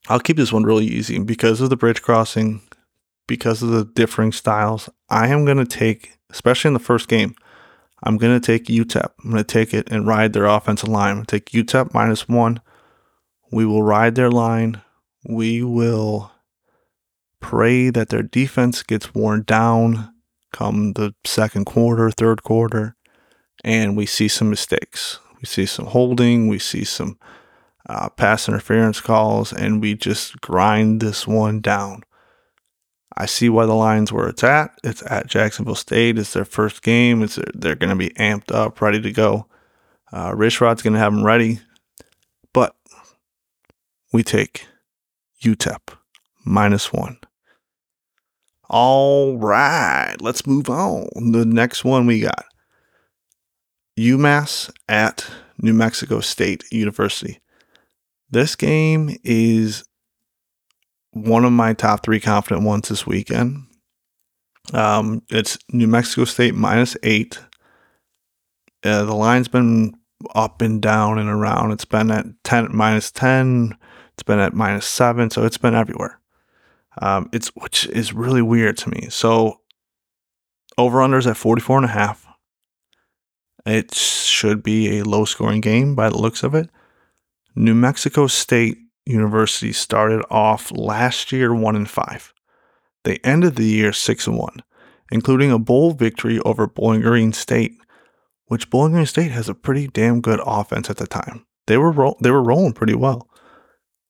I'll 0.09 0.21
keep 0.21 0.37
this 0.37 0.53
one 0.53 0.65
really 0.65 0.87
easy 0.87 1.19
because 1.19 1.61
of 1.61 1.71
the 1.71 1.77
bridge 1.77 2.03
crossing, 2.03 2.63
because 3.27 3.63
of 3.63 3.71
the 3.71 3.85
differing 3.85 4.33
styles. 4.33 4.89
I 5.09 5.29
am 5.29 5.45
going 5.45 5.59
to 5.59 5.67
take, 5.67 6.19
especially 6.31 6.71
in 6.71 6.75
the 6.75 6.81
first 6.81 7.09
game, 7.09 7.35
I'm 8.03 8.17
going 8.17 8.39
to 8.39 8.45
take 8.45 8.67
UTEP. 8.67 9.11
I'm 9.23 9.31
going 9.31 9.45
to 9.45 9.45
take 9.45 9.75
it 9.75 9.91
and 9.91 10.07
ride 10.07 10.33
their 10.33 10.47
offensive 10.47 10.89
line. 10.89 11.19
I'm 11.19 11.25
take 11.27 11.51
UTEP 11.51 11.93
minus 11.93 12.29
one. 12.29 12.61
We 13.53 13.67
will 13.67 13.83
ride 13.83 14.15
their 14.15 14.31
line. 14.31 14.81
We 15.29 15.63
will 15.63 16.33
pray 17.41 17.91
that 17.91 18.09
their 18.09 18.23
defense 18.23 18.83
gets 18.83 19.15
worn 19.15 19.43
down 19.43 20.15
come 20.53 20.93
the 20.95 21.15
second 21.25 21.65
quarter, 21.65 22.11
third 22.11 22.43
quarter, 22.43 22.97
and 23.65 23.97
we 23.97 24.07
see 24.07 24.29
some 24.29 24.51
mistakes. 24.51 25.19
We 25.41 25.47
see 25.47 25.67
some 25.67 25.87
holding, 25.87 26.49
we 26.49 26.59
see 26.59 26.85
some 26.85 27.19
uh, 27.89 28.09
pass 28.11 28.49
interference 28.49 29.01
calls, 29.01 29.53
and 29.53 29.81
we 29.81 29.95
just 29.95 30.41
grind 30.41 31.01
this 31.01 31.27
one 31.27 31.61
down. 31.61 32.03
I 33.17 33.27
see 33.27 33.49
why 33.49 33.67
the 33.67 33.75
line's 33.75 34.13
where 34.13 34.29
it's 34.29 34.45
at. 34.45 34.79
It's 34.85 35.03
at 35.11 35.27
Jacksonville 35.27 35.75
State. 35.75 36.19
It's 36.19 36.33
their 36.33 36.45
first 36.45 36.83
game. 36.83 37.23
It's 37.23 37.39
they're 37.55 37.75
going 37.75 37.91
to 37.91 37.97
be 37.97 38.11
amped 38.11 38.55
up, 38.55 38.81
ready 38.81 39.01
to 39.01 39.13
go. 39.13 39.47
Uh, 40.13 40.33
Rich 40.35 40.61
Rod's 40.61 40.83
going 40.83 40.95
to 40.95 40.99
have 40.99 41.13
them 41.13 41.25
ready, 41.25 41.61
but 42.53 42.75
we 44.13 44.23
take 44.23 44.67
UTEP 45.43 45.97
minus 46.45 46.93
one. 46.93 47.19
All 48.69 49.37
right, 49.37 50.17
let's 50.21 50.47
move 50.47 50.71
on. 50.71 51.09
The 51.33 51.45
next 51.45 51.85
one 51.85 52.07
we 52.07 52.21
got 52.21 52.45
UMass 53.99 54.71
at 54.89 55.27
New 55.59 55.75
Mexico 55.75 56.21
State 56.21 56.65
University. 56.71 57.41
This 58.31 58.55
game 58.57 59.17
is 59.25 59.85
one 61.13 61.45
of 61.45 61.53
my 61.53 61.73
top 61.73 62.05
three 62.05 62.21
confident 62.21 62.65
ones 62.65 62.89
this 62.89 63.07
weekend. 63.07 63.67
Um, 64.73 65.23
it's 65.31 65.59
New 65.73 65.89
Mexico 65.89 66.25
State 66.25 66.55
minus 66.55 66.97
eight. 67.03 67.41
Uh, 68.85 69.05
the 69.05 69.15
line's 69.15 69.49
been 69.49 69.95
up 70.35 70.63
and 70.63 70.81
down 70.81 71.19
and 71.19 71.29
around. 71.29 71.73
It's 71.73 71.85
been 71.85 72.11
at 72.11 72.27
10, 72.45 72.69
minus 72.75 73.11
10. 73.11 73.77
It's 74.15 74.23
been 74.23 74.39
at 74.39 74.55
minus 74.55 74.87
seven. 74.87 75.31
So 75.31 75.45
it's 75.45 75.59
been 75.59 75.75
everywhere. 75.75 76.21
Um, 77.01 77.29
it's 77.33 77.49
which 77.57 77.87
is 77.87 78.13
really 78.13 78.43
weird 78.43 78.77
to 78.79 78.91
me. 78.91 79.09
So 79.11 79.61
over 80.79 80.99
unders 80.99 81.29
at 81.29 81.37
44 81.37 81.79
and 81.79 81.85
a 81.87 81.89
half. 81.89 82.27
It 83.67 83.95
should 83.95 84.63
be 84.63 84.99
a 84.99 85.05
low 85.05 85.25
scoring 85.25 85.61
game 85.61 85.95
by 85.95 86.09
the 86.09 86.19
looks 86.19 86.43
of 86.43 86.55
it. 86.55 86.71
New 87.55 87.75
Mexico 87.75 88.27
State 88.27 88.79
University 89.07 89.73
started 89.73 90.25
off 90.31 90.71
last 90.71 91.33
year 91.33 91.55
1 91.55 91.77
and 91.77 91.91
5. 91.91 92.35
They 93.05 93.17
ended 93.25 93.57
the 93.57 93.65
year 93.65 93.93
6 93.93 94.27
and 94.27 94.39
1, 94.39 94.63
including 95.11 95.51
a 95.51 95.59
bowl 95.59 95.93
victory 95.93 96.39
over 96.41 96.67
Bowling 96.67 97.01
Green 97.01 97.33
State, 97.33 97.73
which 98.47 98.71
Bowling 98.71 98.93
Green 98.93 99.07
State 99.07 99.31
has 99.31 99.49
a 99.49 99.55
pretty 99.55 99.89
damn 99.89 100.21
good 100.21 100.41
offense 100.45 100.91
at 100.91 100.99
the 100.99 101.07
time. 101.07 101.47
They 101.67 101.77
were 101.77 101.93
ro- 101.93 102.17
they 102.21 102.31
were 102.31 102.43
rolling 102.43 102.73
pretty 102.73 102.95
well. 102.95 103.29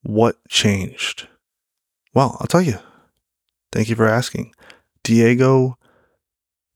What 0.03 0.37
changed? 0.49 1.29
Well, 2.15 2.37
I'll 2.41 2.47
tell 2.47 2.63
you. 2.63 2.79
Thank 3.73 3.89
you 3.89 3.97
for 3.97 4.09
asking. 4.09 4.53
Diego 5.05 5.79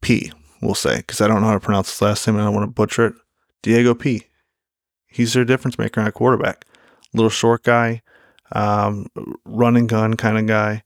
P, 0.01 0.33
we'll 0.63 0.75
say, 0.75 0.99
because 0.99 1.21
I 1.21 1.27
don't 1.27 1.41
know 1.41 1.49
how 1.49 1.55
to 1.55 1.61
pronounce 1.61 1.91
his 1.91 2.03
last 2.03 2.27
name 2.27 2.37
and 2.37 2.43
I 2.43 2.47
don't 2.47 2.55
want 2.55 2.69
to 2.69 2.73
butcher 2.73 3.07
it. 3.07 3.15
Diego 3.63 3.95
P. 3.95 4.27
He's 5.15 5.33
their 5.33 5.45
difference 5.45 5.79
maker 5.79 6.01
at 6.01 6.15
quarterback. 6.15 6.65
Little 7.13 7.31
short 7.31 7.63
guy, 7.63 8.03
um, 8.53 9.07
running 9.45 9.87
gun 9.87 10.15
kind 10.15 10.39
of 10.39 10.47
guy. 10.47 10.83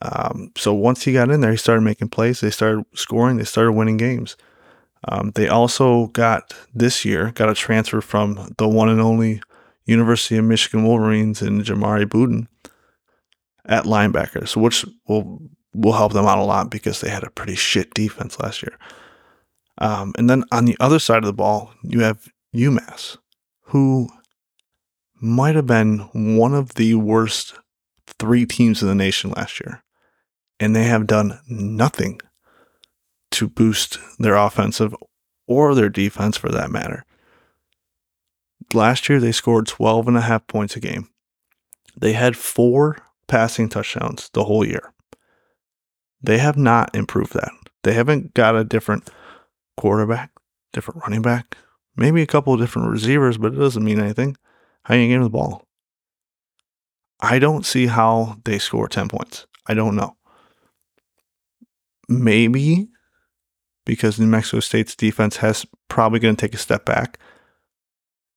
Um, 0.00 0.50
so 0.56 0.74
once 0.74 1.04
he 1.04 1.12
got 1.12 1.30
in 1.30 1.40
there, 1.40 1.52
he 1.52 1.56
started 1.56 1.82
making 1.82 2.08
plays. 2.08 2.40
They 2.40 2.50
started 2.50 2.84
scoring. 2.94 3.36
They 3.36 3.44
started 3.44 3.72
winning 3.72 3.96
games. 3.96 4.36
Um, 5.08 5.30
they 5.34 5.48
also 5.48 6.08
got 6.08 6.54
this 6.74 7.04
year 7.04 7.32
got 7.32 7.48
a 7.48 7.54
transfer 7.54 8.00
from 8.00 8.54
the 8.58 8.68
one 8.68 8.88
and 8.88 9.00
only 9.00 9.42
University 9.84 10.36
of 10.36 10.44
Michigan 10.44 10.84
Wolverines 10.84 11.42
in 11.42 11.62
Jamari 11.62 12.04
Buden 12.04 12.46
at 13.66 13.84
linebacker, 13.84 14.46
so 14.46 14.60
which 14.60 14.84
will 15.06 15.40
will 15.74 15.92
help 15.92 16.12
them 16.12 16.26
out 16.26 16.38
a 16.38 16.44
lot 16.44 16.70
because 16.70 17.00
they 17.00 17.08
had 17.08 17.24
a 17.24 17.30
pretty 17.30 17.54
shit 17.54 17.94
defense 17.94 18.38
last 18.38 18.62
year. 18.62 18.76
Um, 19.78 20.12
and 20.18 20.28
then 20.28 20.44
on 20.52 20.66
the 20.66 20.76
other 20.80 20.98
side 20.98 21.18
of 21.18 21.24
the 21.24 21.32
ball, 21.32 21.72
you 21.82 22.00
have 22.00 22.28
UMass, 22.54 23.16
who 23.66 24.08
might 25.20 25.54
have 25.54 25.66
been 25.66 25.98
one 26.12 26.54
of 26.54 26.74
the 26.74 26.94
worst 26.94 27.54
three 28.06 28.44
teams 28.44 28.82
in 28.82 28.88
the 28.88 28.94
nation 28.94 29.30
last 29.30 29.60
year, 29.60 29.82
and 30.60 30.74
they 30.74 30.84
have 30.84 31.06
done 31.06 31.40
nothing 31.48 32.20
to 33.30 33.48
boost 33.48 33.98
their 34.18 34.34
offensive 34.34 34.94
or 35.46 35.74
their 35.74 35.88
defense 35.88 36.36
for 36.36 36.50
that 36.50 36.70
matter. 36.70 37.04
Last 38.74 39.08
year, 39.08 39.20
they 39.20 39.32
scored 39.32 39.66
12 39.66 40.08
and 40.08 40.16
a 40.16 40.22
half 40.22 40.46
points 40.46 40.76
a 40.76 40.80
game. 40.80 41.08
They 41.96 42.12
had 42.12 42.36
four 42.36 42.98
passing 43.26 43.68
touchdowns 43.68 44.30
the 44.32 44.44
whole 44.44 44.64
year. 44.64 44.92
They 46.22 46.38
have 46.38 46.56
not 46.56 46.94
improved 46.94 47.34
that. 47.34 47.50
They 47.82 47.94
haven't 47.94 48.34
got 48.34 48.56
a 48.56 48.64
different 48.64 49.10
quarterback, 49.76 50.30
different 50.72 51.02
running 51.02 51.22
back, 51.22 51.56
maybe 51.96 52.22
a 52.22 52.26
couple 52.26 52.54
of 52.54 52.60
different 52.60 52.90
receivers, 52.90 53.38
but 53.38 53.52
it 53.52 53.58
doesn't 53.58 53.84
mean 53.84 54.00
anything. 54.00 54.36
How 54.84 54.94
you 54.94 55.06
getting 55.06 55.22
the 55.22 55.30
ball? 55.30 55.66
I 57.20 57.38
don't 57.38 57.64
see 57.64 57.86
how 57.86 58.38
they 58.44 58.58
score 58.58 58.88
10 58.88 59.08
points. 59.08 59.46
I 59.66 59.74
don't 59.74 59.94
know. 59.94 60.16
Maybe 62.08 62.88
because 63.86 64.18
New 64.18 64.26
Mexico 64.26 64.60
State's 64.60 64.96
defense 64.96 65.36
has 65.36 65.64
probably 65.88 66.18
going 66.18 66.36
to 66.36 66.40
take 66.40 66.54
a 66.54 66.58
step 66.58 66.84
back, 66.84 67.18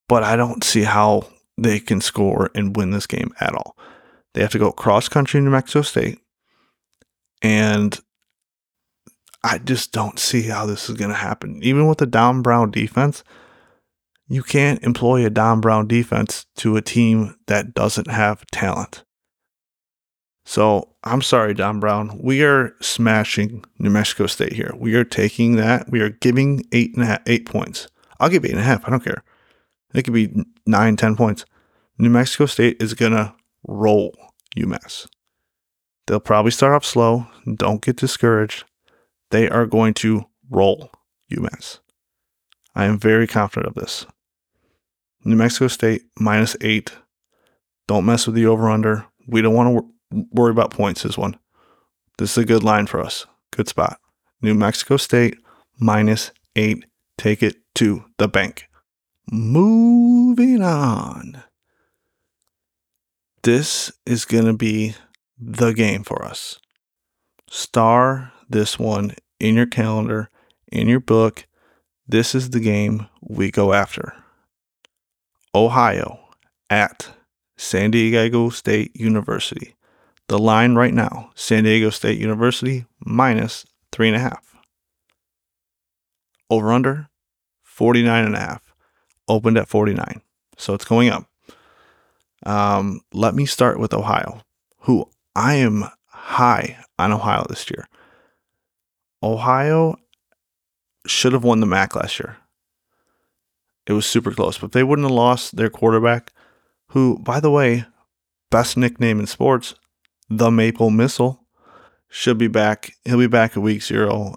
but 0.08 0.24
I 0.24 0.36
don't 0.36 0.64
see 0.64 0.84
how 0.84 1.28
they 1.58 1.80
can 1.80 2.02
score 2.02 2.52
and 2.54 2.76
win 2.76 2.92
this 2.92 3.08
game 3.08 3.32
at 3.40 3.56
all. 3.56 3.76
They 4.34 4.42
have 4.42 4.52
to 4.52 4.60
go 4.60 4.72
cross 4.72 5.08
country 5.08 5.40
New 5.42 5.50
Mexico 5.50 5.82
State. 5.82 6.20
And 7.42 8.00
I 9.44 9.60
just 9.60 9.92
don't 9.92 10.20
see 10.20 10.44
how 10.44 10.66
this 10.66 10.90
is 10.90 10.96
going 10.96 11.12
to 11.12 11.16
happen. 11.16 11.60
Even 11.64 11.88
with 11.88 12.00
the 12.00 12.06
Don 12.06 12.42
Brown 12.42 12.72
defense, 12.72 13.24
you 14.27 14.44
can't 14.44 14.82
employ 14.84 15.25
a 15.25 15.29
Don 15.29 15.62
Brown 15.62 15.88
defense 15.88 16.46
to 16.58 16.77
a 16.77 16.82
team 16.82 17.36
that 17.48 17.74
doesn't 17.74 18.10
have 18.10 18.46
talent. 18.48 19.03
So 20.46 20.96
I'm 21.03 21.22
sorry, 21.22 21.53
Don 21.53 21.79
Brown. 21.79 22.20
We 22.22 22.44
are 22.44 22.75
smashing 22.82 23.63
New 23.79 23.89
Mexico 23.89 24.27
State 24.27 24.53
here. 24.53 24.74
We 24.77 24.96
are 24.96 25.03
taking 25.03 25.55
that. 25.55 25.89
We 25.89 26.01
are 26.01 26.10
giving 26.10 26.63
eight 26.72 26.94
and 26.94 27.03
a 27.03 27.08
half, 27.08 27.22
eight 27.25 27.46
points. 27.46 27.88
I'll 28.20 28.29
give 28.29 28.46
eight 28.46 28.51
and 28.51 28.60
a 28.60 28.63
half. 28.63 28.86
I 28.86 28.91
don't 28.91 29.03
care. 29.03 29.24
It 29.94 30.03
could 30.03 30.13
be 30.13 30.46
nine, 30.65 30.98
ten 30.98 31.15
points. 31.15 31.46
New 31.98 32.10
Mexico 32.10 32.46
State 32.46 32.82
is 32.82 32.94
gonna 32.94 33.36
roll 33.67 34.15
UMass. 34.58 35.08
They'll 36.08 36.20
probably 36.20 36.51
start 36.51 36.74
off 36.74 36.86
slow. 36.86 37.27
Don't 37.55 37.82
get 37.82 37.98
discouraged. 37.98 38.65
They 39.32 39.50
are 39.50 39.65
going 39.65 39.96
to 39.96 40.25
roll 40.50 40.91
UMass. 41.32 41.79
I 42.75 42.86
am 42.86 43.00
very 43.00 43.25
confident 43.25 43.75
of 43.75 43.82
this. 43.82 44.05
New 45.25 45.36
Mexico 45.36 45.67
State 45.67 46.03
minus 46.20 46.55
eight. 46.62 46.94
Don't 47.88 48.05
mess 48.05 48.25
with 48.25 48.36
the 48.36 48.46
over 48.46 48.70
under. 48.70 49.05
We 49.27 49.41
don't 49.41 49.53
want 49.53 49.67
to 49.67 49.72
wor- 49.72 50.25
worry 50.32 50.51
about 50.51 50.72
points 50.72 51.03
this 51.03 51.17
one. 51.17 51.38
This 52.17 52.32
is 52.32 52.38
a 52.38 52.46
good 52.46 52.63
line 52.63 52.88
for 52.88 53.01
us. 53.01 53.25
Good 53.51 53.67
spot. 53.67 54.00
New 54.41 54.53
Mexico 54.53 54.98
State 54.98 55.38
minus 55.79 56.32
eight. 56.55 56.86
Take 57.17 57.44
it 57.44 57.58
to 57.75 58.05
the 58.17 58.27
bank. 58.27 58.67
Moving 59.32 60.62
on 60.62 61.44
this 63.46 63.91
is 64.08 64.25
going 64.25 64.46
to 64.46 64.53
be 64.53 64.96
the 65.39 65.72
game 65.72 66.03
for 66.03 66.25
us. 66.25 66.60
Star 67.48 68.34
this 68.50 68.79
one 68.79 69.13
in 69.39 69.53
your 69.53 69.67
calendar, 69.67 70.32
in 70.72 70.88
your 70.88 71.00
book. 71.00 71.46
This 72.08 72.34
is 72.34 72.50
the 72.50 72.60
game 72.60 73.08
we 73.22 73.51
go 73.51 73.72
after. 73.72 74.13
Ohio 75.56 76.20
at 76.70 77.10
San 77.56 77.92
Diego 77.92 78.50
State 78.50 78.94
University. 79.00 79.74
The 80.28 80.38
line 80.38 80.76
right 80.76 80.94
now, 80.94 81.32
San 81.34 81.64
Diego 81.64 81.90
State 81.92 82.20
University 82.20 82.86
minus 83.00 83.66
three 83.92 84.08
and 84.10 84.18
a 84.18 84.20
half. 84.20 84.56
Over 86.50 86.74
under 86.74 87.08
49 87.64 88.26
and 88.26 88.36
a 88.36 88.40
half. 88.40 88.74
Opened 89.30 89.58
at 89.58 89.70
49. 89.70 90.22
So 90.58 90.74
it's 90.74 90.86
going 90.86 91.10
up. 91.10 91.26
Um, 92.46 93.00
let 93.14 93.34
me 93.34 93.46
start 93.46 93.80
with 93.80 93.94
Ohio, 93.94 94.42
who 94.80 95.10
I 95.36 95.56
am 95.56 95.86
high 96.08 96.78
on 97.00 97.14
Ohio 97.14 97.46
this 97.48 97.70
year. 97.72 97.88
Ohio 99.24 99.98
should 101.08 101.34
have 101.34 101.44
won 101.44 101.62
the 101.62 101.66
MAC 101.66 101.96
last 101.96 102.20
year. 102.20 102.38
It 103.88 103.94
was 103.94 104.06
super 104.06 104.32
close, 104.32 104.58
but 104.58 104.72
they 104.72 104.84
wouldn't 104.84 105.08
have 105.08 105.15
lost 105.15 105.56
their 105.56 105.70
quarterback, 105.70 106.34
who, 106.89 107.20
by 107.20 107.39
the 107.39 107.51
way, 107.51 107.86
best 108.50 108.77
nickname 108.77 109.20
in 109.20 109.27
sports, 109.27 109.75
the 110.30 110.50
Maple 110.50 110.89
Missile, 110.89 111.46
should 112.10 112.38
be 112.38 112.48
back. 112.48 112.94
He'll 113.04 113.20
be 113.20 113.27
back 113.27 113.51
at 113.51 113.63
week 113.63 113.84
zero. 113.84 114.36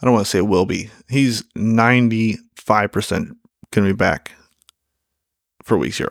I 0.00 0.06
don't 0.06 0.14
want 0.14 0.24
to 0.24 0.30
say 0.30 0.38
it 0.38 0.46
will 0.46 0.66
be. 0.66 0.90
He's 1.08 1.42
95% 1.56 2.38
going 3.10 3.34
to 3.70 3.82
be 3.82 3.92
back 3.92 4.32
for 5.62 5.76
week 5.76 5.94
zero. 5.94 6.10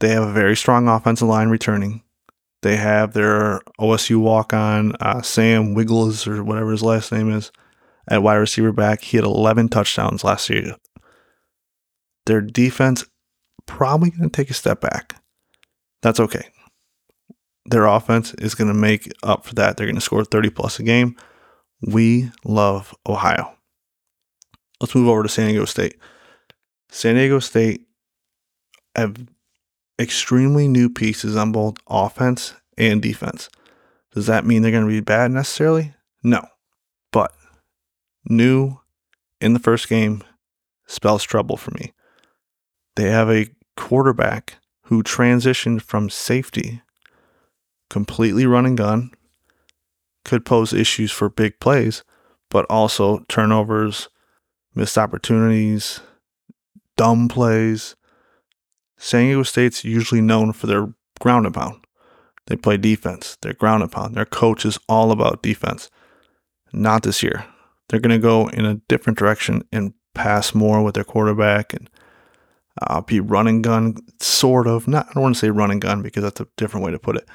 They 0.00 0.08
have 0.08 0.24
a 0.24 0.32
very 0.32 0.56
strong 0.56 0.88
offensive 0.88 1.28
line 1.28 1.48
returning. 1.48 2.02
They 2.62 2.76
have 2.76 3.12
their 3.12 3.60
OSU 3.78 4.18
walk 4.20 4.52
on, 4.52 4.96
uh, 4.96 5.22
Sam 5.22 5.74
Wiggles, 5.74 6.26
or 6.26 6.42
whatever 6.42 6.72
his 6.72 6.82
last 6.82 7.12
name 7.12 7.30
is, 7.30 7.52
at 8.08 8.22
wide 8.22 8.36
receiver 8.36 8.72
back. 8.72 9.02
He 9.02 9.16
had 9.16 9.24
11 9.24 9.68
touchdowns 9.68 10.24
last 10.24 10.48
year. 10.48 10.76
Their 12.26 12.40
defense 12.40 13.04
probably 13.66 14.10
going 14.10 14.30
to 14.30 14.36
take 14.36 14.50
a 14.50 14.54
step 14.54 14.80
back. 14.80 15.20
That's 16.02 16.20
okay. 16.20 16.48
Their 17.66 17.86
offense 17.86 18.32
is 18.34 18.54
going 18.54 18.68
to 18.68 18.74
make 18.74 19.12
up 19.22 19.44
for 19.44 19.54
that. 19.56 19.76
They're 19.76 19.86
going 19.86 19.96
to 19.96 20.00
score 20.00 20.24
30 20.24 20.50
plus 20.50 20.78
a 20.78 20.82
game. 20.82 21.16
We 21.82 22.30
love 22.44 22.94
Ohio. 23.08 23.56
Let's 24.80 24.94
move 24.94 25.08
over 25.08 25.22
to 25.22 25.28
San 25.28 25.48
Diego 25.48 25.64
State. 25.64 25.96
San 26.90 27.16
Diego 27.16 27.38
State 27.40 27.86
have 28.94 29.26
extremely 29.98 30.68
new 30.68 30.88
pieces 30.88 31.36
on 31.36 31.52
both 31.52 31.76
offense 31.88 32.54
and 32.78 33.02
defense. 33.02 33.48
Does 34.12 34.26
that 34.26 34.46
mean 34.46 34.62
they're 34.62 34.70
going 34.70 34.84
to 34.84 34.90
be 34.90 35.00
bad 35.00 35.30
necessarily? 35.30 35.94
No. 36.22 36.46
New 38.28 38.78
in 39.40 39.52
the 39.52 39.58
first 39.58 39.88
game 39.88 40.22
spells 40.86 41.22
trouble 41.22 41.56
for 41.56 41.70
me. 41.72 41.92
They 42.96 43.10
have 43.10 43.30
a 43.30 43.48
quarterback 43.76 44.56
who 44.84 45.02
transitioned 45.02 45.82
from 45.82 46.10
safety, 46.10 46.82
completely 47.90 48.46
run 48.46 48.66
and 48.66 48.76
gun, 48.76 49.10
could 50.24 50.44
pose 50.44 50.72
issues 50.72 51.12
for 51.12 51.28
big 51.28 51.60
plays, 51.60 52.02
but 52.50 52.66
also 52.70 53.24
turnovers, 53.28 54.08
missed 54.74 54.98
opportunities, 54.98 56.00
dumb 56.96 57.28
plays. 57.28 57.96
San 58.96 59.26
Diego 59.26 59.42
State's 59.42 59.84
usually 59.84 60.20
known 60.20 60.52
for 60.52 60.66
their 60.66 60.88
ground 61.20 61.46
and 61.46 61.54
pound. 61.54 61.84
They 62.46 62.56
play 62.56 62.76
defense, 62.76 63.36
they're 63.42 63.52
ground 63.52 63.82
and 63.82 63.92
pound. 63.92 64.14
Their 64.14 64.24
coach 64.24 64.64
is 64.64 64.78
all 64.88 65.10
about 65.10 65.42
defense. 65.42 65.90
Not 66.72 67.02
this 67.02 67.22
year. 67.22 67.44
They're 67.88 68.00
going 68.00 68.10
to 68.10 68.22
go 68.22 68.48
in 68.48 68.64
a 68.64 68.80
different 68.88 69.18
direction 69.18 69.62
and 69.72 69.94
pass 70.14 70.54
more 70.54 70.82
with 70.82 70.94
their 70.94 71.04
quarterback 71.04 71.72
and 71.72 71.88
uh, 72.82 73.00
be 73.00 73.20
running 73.20 73.62
gun, 73.62 73.96
sort 74.20 74.66
of. 74.66 74.88
Not, 74.88 75.06
I 75.08 75.12
don't 75.14 75.22
want 75.22 75.34
to 75.36 75.40
say 75.40 75.50
running 75.50 75.80
gun 75.80 76.02
because 76.02 76.22
that's 76.22 76.40
a 76.40 76.48
different 76.56 76.84
way 76.84 76.92
to 76.92 76.98
put 76.98 77.16
it. 77.16 77.28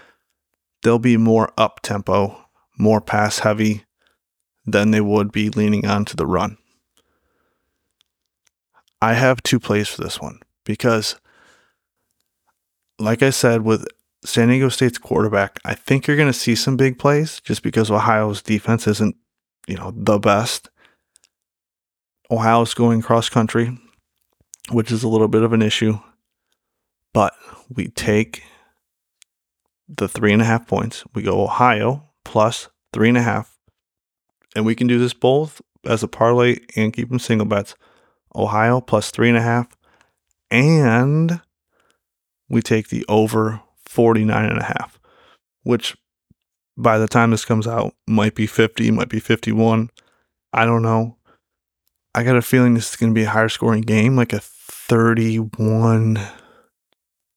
They'll 0.83 0.99
be 0.99 1.17
more 1.17 1.51
up 1.57 1.81
tempo, 1.81 2.45
more 2.77 3.01
pass 3.01 3.39
heavy 3.39 3.85
than 4.65 4.91
they 4.91 5.01
would 5.01 5.31
be 5.31 5.49
leaning 5.49 5.85
on 5.85 6.05
to 6.05 6.15
the 6.15 6.25
run. 6.25 6.57
I 9.01 9.13
have 9.13 9.41
two 9.41 9.59
plays 9.59 9.87
for 9.87 10.03
this 10.03 10.21
one 10.21 10.39
because, 10.63 11.19
like 12.99 13.23
I 13.23 13.31
said, 13.31 13.63
with 13.63 13.87
San 14.23 14.49
Diego 14.49 14.69
State's 14.69 14.99
quarterback, 14.99 15.59
I 15.65 15.73
think 15.73 16.05
you're 16.05 16.17
going 16.17 16.31
to 16.31 16.37
see 16.37 16.53
some 16.53 16.77
big 16.77 16.99
plays 16.99 17.39
just 17.41 17.63
because 17.63 17.89
Ohio's 17.89 18.43
defense 18.43 18.87
isn't, 18.87 19.15
you 19.67 19.75
know, 19.75 19.93
the 19.95 20.19
best. 20.19 20.69
Ohio's 22.29 22.73
going 22.73 23.01
cross 23.01 23.29
country, 23.29 23.77
which 24.71 24.91
is 24.91 25.03
a 25.03 25.07
little 25.07 25.27
bit 25.27 25.43
of 25.43 25.53
an 25.53 25.61
issue, 25.61 25.99
but 27.13 27.33
we 27.69 27.87
take 27.89 28.43
the 29.87 30.07
three 30.07 30.31
and 30.31 30.41
a 30.41 30.45
half 30.45 30.67
points. 30.67 31.03
We 31.13 31.23
go 31.23 31.43
Ohio 31.43 32.09
plus 32.23 32.69
three 32.93 33.09
and 33.09 33.17
a 33.17 33.21
half, 33.21 33.57
and 34.55 34.65
we 34.65 34.75
can 34.75 34.87
do 34.87 34.97
this 34.97 35.13
both 35.13 35.61
as 35.85 36.03
a 36.03 36.07
parlay 36.07 36.59
and 36.75 36.93
keep 36.93 37.09
them 37.09 37.19
single 37.19 37.47
bets. 37.47 37.75
Ohio 38.35 38.79
plus 38.79 39.11
three 39.11 39.27
and 39.27 39.37
a 39.37 39.41
half. 39.41 39.67
And 40.49 41.41
we 42.49 42.61
take 42.61 42.89
the 42.89 43.05
over 43.07 43.61
49 43.85 44.45
and 44.45 44.59
a 44.59 44.63
half, 44.63 44.99
which 45.63 45.97
by 46.77 46.97
the 46.97 47.07
time 47.07 47.31
this 47.31 47.45
comes 47.45 47.67
out 47.67 47.93
might 48.07 48.35
be 48.35 48.47
50, 48.47 48.91
might 48.91 49.09
be 49.09 49.19
51. 49.19 49.89
I 50.53 50.65
don't 50.65 50.81
know. 50.81 51.17
I 52.13 52.23
got 52.23 52.35
a 52.35 52.41
feeling 52.41 52.73
this 52.73 52.89
is 52.89 52.95
going 52.95 53.11
to 53.13 53.15
be 53.15 53.23
a 53.23 53.29
higher 53.29 53.49
scoring 53.49 53.81
game, 53.81 54.15
like 54.15 54.33
a 54.33 54.39
31 54.41 56.19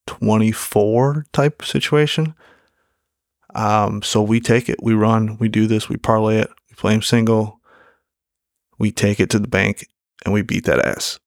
24 0.06 1.26
type 1.32 1.64
situation. 1.64 2.34
Um, 3.54 4.02
so 4.02 4.20
we 4.22 4.40
take 4.40 4.68
it, 4.68 4.82
we 4.82 4.94
run, 4.94 5.38
we 5.38 5.48
do 5.48 5.66
this, 5.66 5.88
we 5.88 5.96
parlay 5.96 6.38
it, 6.38 6.50
we 6.68 6.74
play 6.74 6.92
them 6.92 7.02
single, 7.02 7.60
we 8.78 8.90
take 8.90 9.20
it 9.20 9.30
to 9.30 9.38
the 9.38 9.48
bank, 9.48 9.86
and 10.24 10.34
we 10.34 10.42
beat 10.42 10.64
that 10.64 10.84
ass. 10.84 11.20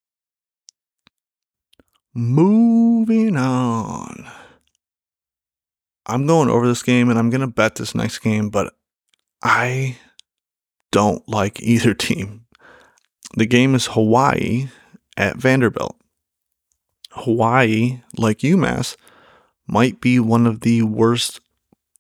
Moving 2.14 3.38
on. 3.38 4.30
I'm 6.08 6.26
going 6.26 6.50
over 6.50 6.68
this 6.68 6.84
game 6.84 7.10
and 7.10 7.20
I'm 7.20 7.30
going 7.30 7.42
to 7.42 7.48
bet 7.48 7.76
this 7.76 7.94
next 7.94 8.20
game, 8.20 8.50
but 8.50 8.74
I 9.44 9.98
don't 10.92 11.28
like 11.28 11.62
either 11.62 11.94
team. 11.94 12.46
The 13.36 13.46
game 13.46 13.76
is 13.76 13.88
Hawaii 13.88 14.68
at 15.18 15.38
Vanderbilt. 15.38 15.96
Hawaii, 17.12 18.02
like 18.18 18.40
UMass, 18.40 18.96
might 19.68 20.00
be 20.00 20.20
one 20.20 20.48
of 20.48 20.62
the 20.62 20.84
worst 20.84 21.42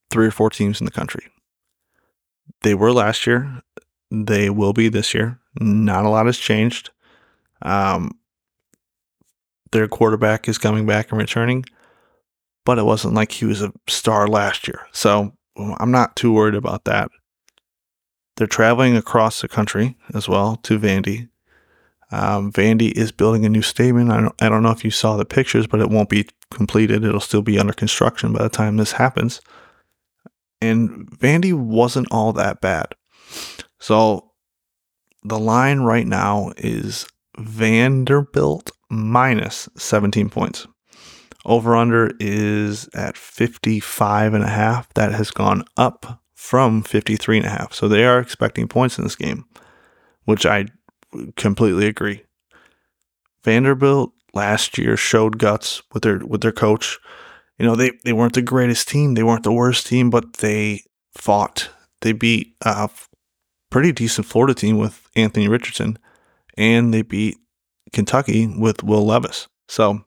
three 0.10 0.28
or 0.28 0.32
four 0.32 0.50
teams 0.50 0.80
in 0.80 0.86
the 0.86 0.92
country. 0.92 1.28
They 2.62 2.74
were 2.74 2.94
last 2.94 3.28
year. 3.28 3.62
They 4.10 4.50
will 4.50 4.74
be 4.74 4.88
this 4.90 5.14
year. 5.14 5.40
Not 5.60 6.06
a 6.06 6.10
lot 6.10 6.28
has 6.28 6.38
changed. 6.38 6.92
Um, 7.62 8.12
their 9.72 9.88
quarterback 9.88 10.48
is 10.48 10.58
coming 10.58 10.86
back 10.86 11.12
and 11.12 11.20
returning, 11.20 11.66
but 12.68 12.78
it 12.78 12.84
wasn't 12.84 13.14
like 13.14 13.32
he 13.32 13.46
was 13.46 13.62
a 13.62 13.72
star 13.88 14.28
last 14.28 14.68
year. 14.68 14.88
So 14.92 15.32
I'm 15.80 15.90
not 15.90 16.18
too 16.18 16.34
worried 16.34 16.54
about 16.54 16.84
that. 16.84 17.10
They're 18.36 18.46
traveling 18.46 18.98
across 18.98 19.40
the 19.40 19.48
country 19.48 19.96
as 20.14 20.28
well 20.28 20.58
to 20.64 20.78
Vandy. 20.78 21.30
Um, 22.12 22.52
Vandy 22.52 22.92
is 22.92 23.14
building 23.14 23.46
a 23.46 23.50
new 23.50 23.62
stadium. 23.62 24.12
I 24.12 24.20
don't, 24.20 24.42
I 24.42 24.50
don't 24.50 24.64
know 24.64 24.72
if 24.72 24.84
you 24.84 24.92
saw 24.92 25.16
the 25.16 25.24
pictures, 25.24 25.66
but 25.66 25.80
it 25.80 25.90
won't 25.90 26.10
be 26.10 26.28
completed. 26.52 27.06
It'll 27.06 27.22
still 27.22 27.42
be 27.42 27.58
under 27.58 27.72
construction 27.72 28.34
by 28.34 28.44
the 28.44 28.50
time 28.50 28.76
this 28.76 28.92
happens. 28.92 29.40
And 30.60 31.10
Vandy 31.10 31.54
wasn't 31.54 32.10
all 32.12 32.34
that 32.34 32.60
bad. 32.60 32.96
So 33.80 34.34
the 35.24 35.40
line 35.40 35.80
right 35.80 36.06
now 36.06 36.52
is 36.58 37.08
Vanderbilt 37.38 38.72
minus 38.90 39.70
17 39.78 40.30
points. 40.30 40.68
Over 41.48 41.78
under 41.78 42.12
is 42.20 42.90
at 42.94 43.16
55 43.16 44.34
and 44.34 44.44
a 44.44 44.50
half. 44.50 44.94
That 44.96 45.14
has 45.14 45.32
gone 45.32 45.64
up 45.78 46.22
from 46.36 46.84
53 46.84 47.38
and 47.38 47.46
a 47.46 47.50
half. 47.50 47.74
So 47.74 47.88
they 47.88 48.06
are 48.06 48.20
expecting 48.20 48.68
points 48.68 48.98
in 48.98 49.06
this 49.06 49.16
game, 49.16 49.46
which 50.26 50.46
I 50.46 50.66
completely 51.38 51.88
agree. 51.88 52.24
Vanderbilt 53.44 54.12
last 54.34 54.78
year 54.78 54.98
showed 54.98 55.40
guts 55.40 55.82
with 55.94 56.04
their 56.04 56.20
with 56.20 56.42
their 56.42 56.52
coach. 56.52 57.00
You 57.58 57.66
know, 57.66 57.76
they, 57.76 57.94
they 58.04 58.14
weren't 58.14 58.34
the 58.34 58.42
greatest 58.42 58.90
team. 58.90 59.14
They 59.14 59.24
weren't 59.24 59.44
the 59.44 59.52
worst 59.52 59.88
team, 59.88 60.10
but 60.10 60.34
they 60.34 60.84
fought. 61.16 61.70
They 62.02 62.12
beat 62.12 62.56
a 62.64 62.90
pretty 63.72 63.94
decent 63.94 64.28
Florida 64.28 64.54
team 64.54 64.78
with 64.78 65.10
Anthony 65.16 65.48
Richardson, 65.48 65.98
and 66.58 66.94
they 66.94 67.02
beat 67.02 67.38
Kentucky 67.94 68.48
with 68.48 68.84
Will 68.84 69.06
Levis. 69.06 69.48
So 69.68 70.04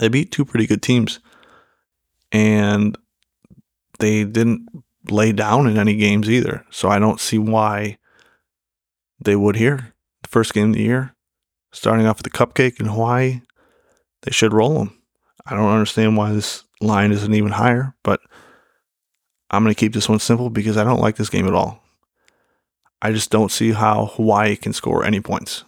they 0.00 0.08
beat 0.08 0.32
two 0.32 0.46
pretty 0.46 0.66
good 0.66 0.82
teams, 0.82 1.20
and 2.32 2.96
they 3.98 4.24
didn't 4.24 4.66
lay 5.10 5.30
down 5.30 5.66
in 5.66 5.78
any 5.78 5.94
games 5.94 6.28
either. 6.28 6.64
So 6.70 6.88
I 6.88 6.98
don't 6.98 7.20
see 7.20 7.38
why 7.38 7.98
they 9.22 9.36
would 9.36 9.56
here. 9.56 9.92
The 10.22 10.28
first 10.28 10.54
game 10.54 10.70
of 10.70 10.74
the 10.74 10.82
year, 10.82 11.14
starting 11.70 12.06
off 12.06 12.16
with 12.16 12.24
the 12.24 12.30
cupcake 12.30 12.80
in 12.80 12.86
Hawaii. 12.86 13.42
They 14.22 14.30
should 14.30 14.54
roll 14.54 14.74
them. 14.74 14.98
I 15.46 15.54
don't 15.54 15.70
understand 15.70 16.16
why 16.16 16.32
this 16.32 16.64
line 16.80 17.12
isn't 17.12 17.34
even 17.34 17.52
higher, 17.52 17.94
but 18.02 18.20
I'm 19.50 19.62
going 19.62 19.74
to 19.74 19.78
keep 19.78 19.92
this 19.92 20.08
one 20.08 20.18
simple 20.18 20.48
because 20.48 20.76
I 20.76 20.84
don't 20.84 21.00
like 21.00 21.16
this 21.16 21.30
game 21.30 21.46
at 21.46 21.54
all. 21.54 21.82
I 23.02 23.12
just 23.12 23.30
don't 23.30 23.52
see 23.52 23.72
how 23.72 24.06
Hawaii 24.06 24.56
can 24.56 24.72
score 24.72 25.04
any 25.04 25.20
points. 25.20 25.64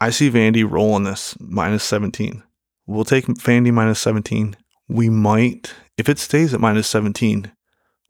I 0.00 0.10
see 0.10 0.30
Vandy 0.30 0.68
rolling 0.68 1.04
this 1.04 1.36
minus 1.40 1.84
17. 1.84 2.42
We'll 2.90 3.04
take 3.04 3.26
Vandy 3.26 3.72
minus 3.72 4.00
17. 4.00 4.56
We 4.88 5.08
might, 5.08 5.72
if 5.96 6.08
it 6.08 6.18
stays 6.18 6.52
at 6.52 6.60
minus 6.60 6.88
17, 6.88 7.52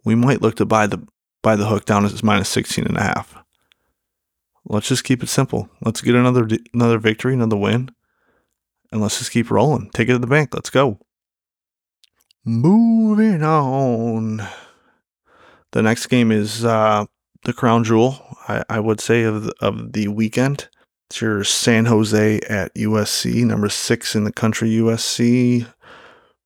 we 0.07 0.15
might 0.15 0.41
look 0.41 0.57
to 0.57 0.65
buy 0.65 0.87
the 0.87 1.07
buy 1.43 1.55
the 1.57 1.67
hook 1.67 1.85
down 1.85 2.07
as 2.07 2.23
minus 2.23 2.49
16 2.49 2.87
and 2.87 2.97
a 2.97 3.03
half. 3.03 3.37
Let's 4.65 4.89
just 4.89 5.05
keep 5.05 5.23
it 5.23 5.29
simple. 5.29 5.69
Let's 5.83 6.01
get 6.01 6.15
another 6.15 6.49
another 6.73 6.97
victory, 6.97 7.35
another 7.35 7.59
win, 7.59 7.91
and 8.91 9.03
let's 9.03 9.19
just 9.19 9.33
keep 9.33 9.51
rolling. 9.51 9.91
Take 9.93 10.09
it 10.09 10.13
to 10.13 10.19
the 10.19 10.27
bank. 10.27 10.55
Let's 10.55 10.71
go. 10.71 10.99
Moving 12.47 13.43
on. 13.43 14.41
The 15.73 15.83
next 15.83 16.07
game 16.07 16.33
is 16.33 16.65
uh, 16.65 17.05
the 17.45 17.53
crown 17.53 17.85
jewel, 17.85 18.19
I, 18.49 18.65
I 18.71 18.81
would 18.81 19.03
say, 19.03 19.25
of 19.25 19.45
the, 19.45 19.55
of 19.61 19.93
the 19.93 20.09
weekend. 20.09 20.71
It's 21.11 21.21
your 21.21 21.43
San 21.43 21.87
Jose 21.87 22.39
at 22.49 22.73
USC, 22.77 23.45
number 23.45 23.69
six 23.69 24.15
in 24.15 24.23
the 24.23 24.33
country, 24.33 24.71
USC. 24.71 25.67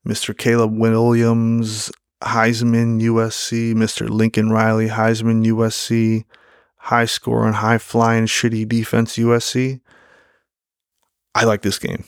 Mr. 0.09 0.37
Caleb 0.37 0.75
Williams, 0.79 1.93
Heisman, 2.23 2.99
USC. 3.03 3.75
Mr. 3.75 4.09
Lincoln 4.09 4.49
Riley, 4.49 4.89
Heisman, 4.89 5.45
USC. 5.45 6.25
High 6.79 7.05
scoring, 7.05 7.53
high 7.53 7.77
flying, 7.77 8.25
shitty 8.25 8.67
defense, 8.67 9.19
USC. 9.19 9.83
I 11.35 11.45
like 11.45 11.61
this 11.61 11.79
game. 11.79 12.05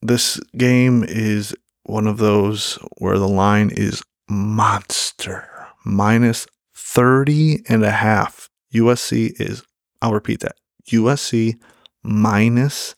This 0.00 0.40
game 0.56 1.04
is 1.04 1.54
one 1.82 2.06
of 2.06 2.16
those 2.16 2.78
where 2.96 3.18
the 3.18 3.28
line 3.28 3.68
is 3.68 4.02
monster 4.30 5.66
minus 5.84 6.46
30 6.74 7.64
and 7.68 7.84
a 7.84 7.90
half. 7.90 8.48
USC 8.72 9.38
is, 9.38 9.62
I'll 10.00 10.14
repeat 10.14 10.40
that 10.40 10.56
USC 10.90 11.58
minus 12.02 12.94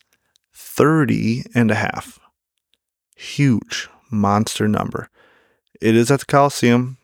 30 0.53 1.43
and 1.55 1.71
a 1.71 1.75
half. 1.75 2.19
Huge 3.15 3.89
monster 4.11 4.67
number. 4.67 5.09
It 5.81 5.95
is 5.95 6.11
at 6.11 6.21
the 6.21 6.25
Coliseum. 6.25 6.97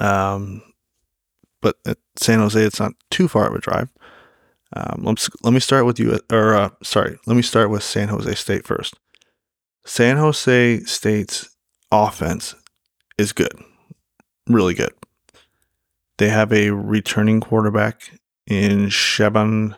Um, 0.00 0.62
but 1.60 1.76
at 1.86 1.98
San 2.16 2.40
Jose, 2.40 2.60
it's 2.60 2.80
not 2.80 2.92
too 3.10 3.28
far 3.28 3.48
of 3.48 3.54
a 3.54 3.58
drive. 3.58 3.88
Um, 4.76 5.02
let's, 5.04 5.30
let 5.42 5.54
me 5.54 5.60
start 5.60 5.86
with 5.86 6.00
you, 6.00 6.18
or 6.30 6.54
uh, 6.54 6.70
sorry, 6.82 7.16
let 7.26 7.36
me 7.36 7.42
start 7.42 7.70
with 7.70 7.82
San 7.82 8.08
Jose 8.08 8.34
State 8.34 8.66
first. 8.66 8.96
San 9.86 10.16
Jose 10.16 10.80
State's 10.80 11.48
offense 11.92 12.54
is 13.18 13.32
good, 13.32 13.52
really 14.48 14.74
good. 14.74 14.92
They 16.18 16.28
have 16.28 16.52
a 16.52 16.70
returning 16.70 17.40
quarterback 17.40 18.18
in 18.46 18.86
Chevan, 18.86 19.76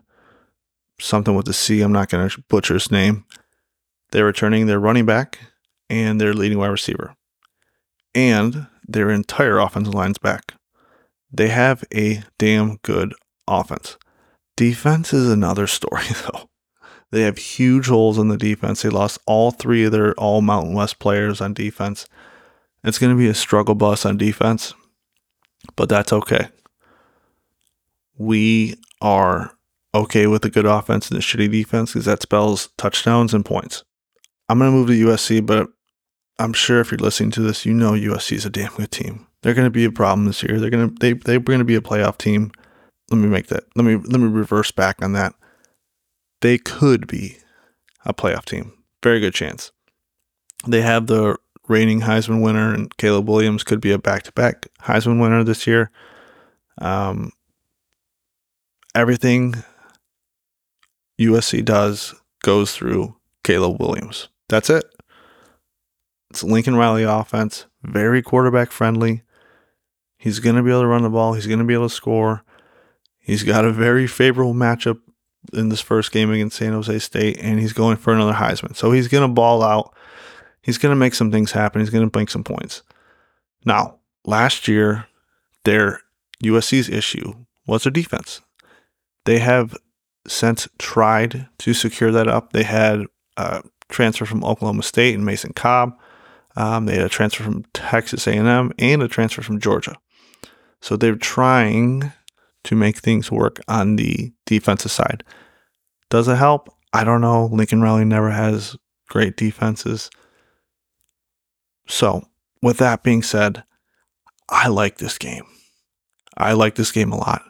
something 0.99 1.35
with 1.35 1.47
the 1.47 1.53
C. 1.53 1.81
I'm 1.81 1.93
not 1.93 2.09
going 2.09 2.29
to 2.29 2.45
butcher 2.49 2.75
his 2.75 2.91
name. 2.91 3.25
They're 4.11 4.25
returning 4.25 4.67
their 4.67 4.81
running 4.81 5.07
back 5.07 5.39
and 5.89 6.21
their 6.21 6.35
leading 6.35 6.59
wide 6.59 6.69
receiver, 6.69 7.15
and 8.15 8.67
their 8.87 9.11
entire 9.11 9.59
offensive 9.59 9.95
line's 9.95 10.19
back. 10.19 10.55
They 11.31 11.49
have 11.49 11.85
a 11.95 12.23
damn 12.39 12.77
good 12.79 13.15
offense. 13.47 13.97
Defense 14.57 15.13
is 15.13 15.31
another 15.31 15.67
story, 15.67 16.07
though. 16.25 16.49
They 17.13 17.23
have 17.23 17.39
huge 17.39 17.87
holes 17.87 18.19
in 18.19 18.29
the 18.29 18.37
defense. 18.37 18.83
They 18.83 18.89
lost 18.89 19.19
all 19.27 19.51
three 19.51 19.85
of 19.85 19.93
their 19.93 20.15
all 20.15 20.43
Mountain 20.43 20.75
West 20.75 20.99
players 20.99 21.41
on 21.41 21.55
defense. 21.55 22.07
It's 22.83 22.99
going 22.99 23.13
to 23.13 23.19
be 23.19 23.29
a 23.29 23.35
struggle 23.35 23.75
bus 23.75 24.05
on 24.05 24.17
defense 24.17 24.75
but 25.75 25.89
that's 25.89 26.13
okay. 26.13 26.49
We 28.17 28.77
are 29.01 29.56
okay 29.97 30.27
with 30.27 30.45
a 30.45 30.51
good 30.51 30.67
offense 30.67 31.11
and 31.11 31.19
a 31.19 31.23
shitty 31.23 31.51
defense 31.51 31.93
because 31.93 32.07
that 32.07 32.23
spells 32.23 32.71
touchdowns 32.77 33.35
and 33.35 33.45
points. 33.45 33.85
I'm 34.49 34.59
going 34.59 34.71
to 34.71 34.77
move 34.77 34.89
to 34.89 35.07
USC, 35.07 35.45
but 35.45 35.69
I'm 36.39 36.53
sure 36.53 36.81
if 36.81 36.91
you're 36.91 36.99
listening 36.99 37.31
to 37.33 37.41
this, 37.41 37.67
you 37.67 37.75
know 37.75 37.93
USC 37.93 38.33
is 38.33 38.47
a 38.47 38.51
damn 38.51 38.75
good 38.75 38.91
team. 38.91 39.27
They're 39.43 39.55
going 39.55 39.67
to 39.67 39.71
be 39.71 39.85
a 39.85 39.93
problem 39.93 40.27
this 40.27 40.43
year. 40.43 40.59
They're 40.61 40.71
going 40.71 40.91
to 40.91 40.95
they 41.01 41.13
they're 41.13 41.41
going 41.41 41.61
to 41.61 41.65
be 41.65 41.77
a 41.77 41.81
playoff 41.81 42.19
team. 42.19 42.53
Let 43.11 43.19
me 43.19 43.29
make 43.29 43.47
that. 43.49 43.65
Let 43.75 43.85
me 43.85 43.97
let 43.97 44.21
me 44.21 44.29
reverse 44.29 44.71
back 44.71 45.03
on 45.03 45.13
that. 45.13 45.35
They 46.41 46.59
could 46.59 47.07
be 47.07 47.39
a 48.05 48.13
playoff 48.13 48.45
team. 48.45 48.73
Very 49.03 49.21
good 49.21 49.35
chance. 49.35 49.73
They 50.67 50.83
have 50.83 51.07
the 51.07 51.37
reigning 51.69 52.01
Heisman 52.01 52.43
winner, 52.43 52.75
and 52.75 52.95
Caleb 52.97 53.29
Williams 53.29 53.63
could 53.63 53.81
be 53.81 53.93
a 53.93 53.99
back 53.99 54.25
to 54.25 54.33
back 54.33 54.67
Heisman 54.83 55.21
winner 55.21 55.45
this 55.45 55.67
year. 55.67 55.91
Um, 56.79 57.33
everything 58.95 59.55
USC 61.21 61.65
does 61.65 62.15
goes 62.43 62.75
through 62.75 63.17
Caleb 63.45 63.81
Williams. 63.81 64.29
That's 64.49 64.71
it. 64.71 64.85
It's 66.31 66.45
Lincoln 66.45 66.77
Riley 66.77 67.05
offense, 67.05 67.67
very 67.83 68.23
quarterback 68.23 68.71
friendly. 68.71 69.23
He's 70.19 70.41
going 70.41 70.57
to 70.57 70.63
be 70.63 70.71
able 70.71 70.83
to 70.83 70.87
run 70.87 71.03
the 71.03 71.11
ball, 71.11 71.35
he's 71.35 71.47
going 71.47 71.59
to 71.59 71.65
be 71.65 71.75
able 71.75 71.89
to 71.89 71.95
score. 71.95 72.43
He's 73.19 73.43
got 73.43 73.65
a 73.65 73.73
very 73.73 74.07
favorable 74.07 74.55
matchup 74.55 75.01
in 75.53 75.69
this 75.69 75.81
first 75.81 76.13
game 76.13 76.31
against 76.31 76.57
San 76.57 76.73
Jose 76.73 76.99
State, 77.01 77.39
and 77.41 77.59
he's 77.59 77.73
going 77.73 77.97
for 77.97 78.13
another 78.13 78.35
Heisman. 78.35 78.77
So 78.77 78.93
he's 78.93 79.09
going 79.09 79.29
to 79.29 79.33
ball 79.33 79.63
out. 79.63 79.95
He's 80.63 80.79
going 80.79 80.91
to 80.91 80.97
make 80.97 81.15
some 81.15 81.33
things 81.33 81.53
happen. 81.53 81.81
He's 81.81 81.91
going 81.91 82.09
to 82.09 82.19
make 82.19 82.31
some 82.31 82.45
points. 82.45 82.83
Now, 83.65 83.99
last 84.25 84.69
year, 84.69 85.07
their 85.65 86.01
USC's 86.43 86.89
issue 86.89 87.35
was 87.67 87.83
their 87.83 87.93
defense. 87.93 88.41
They 89.25 89.41
have 89.41 89.77
since 90.29 90.69
tried 90.79 91.49
to 91.59 91.75
secure 91.75 92.11
that 92.13 92.29
up. 92.29 92.53
They 92.53 92.65
had 92.65 93.05
a 93.37 93.63
transfer 93.89 94.27
from 94.27 94.45
Oklahoma 94.45 94.83
State 94.83 95.15
and 95.15 95.25
Mason 95.25 95.53
Cobb. 95.53 95.97
Um, 96.57 96.87
they 96.87 96.97
had 96.97 97.07
a 97.07 97.11
transfer 97.11 97.45
from 97.45 97.65
Texas 97.75 98.27
A&M 98.27 98.73
and 98.79 99.03
a 99.03 99.09
transfer 99.09 99.43
from 99.43 99.61
Georgia. 99.61 99.97
So 100.81 100.97
they're 100.97 101.17
trying 101.17 102.13
to 102.65 102.75
make 102.75 102.99
things 102.99 103.31
work 103.31 103.61
on 103.69 103.97
the 103.97 104.33
defensive 104.45 104.91
side. 104.91 105.23
Does 106.11 106.29
it 106.29 106.37
help? 106.37 106.69
I 106.93 107.05
don't 107.05 107.21
know. 107.21 107.47
Lincoln 107.47 107.83
Riley 107.83 108.05
never 108.05 108.31
has 108.31 108.77
great 109.09 109.37
defenses. 109.37 110.11
So, 111.89 112.27
with 112.63 112.79
that 112.79 113.03
being 113.03 113.23
said, 113.23 113.63
I 114.49 114.69
like 114.69 114.99
this 114.99 115.19
game. 115.19 115.45
I 116.37 116.53
like 116.53 116.75
this 116.75 116.91
game 116.91 117.13
a 117.13 117.17
lot. 117.17 117.43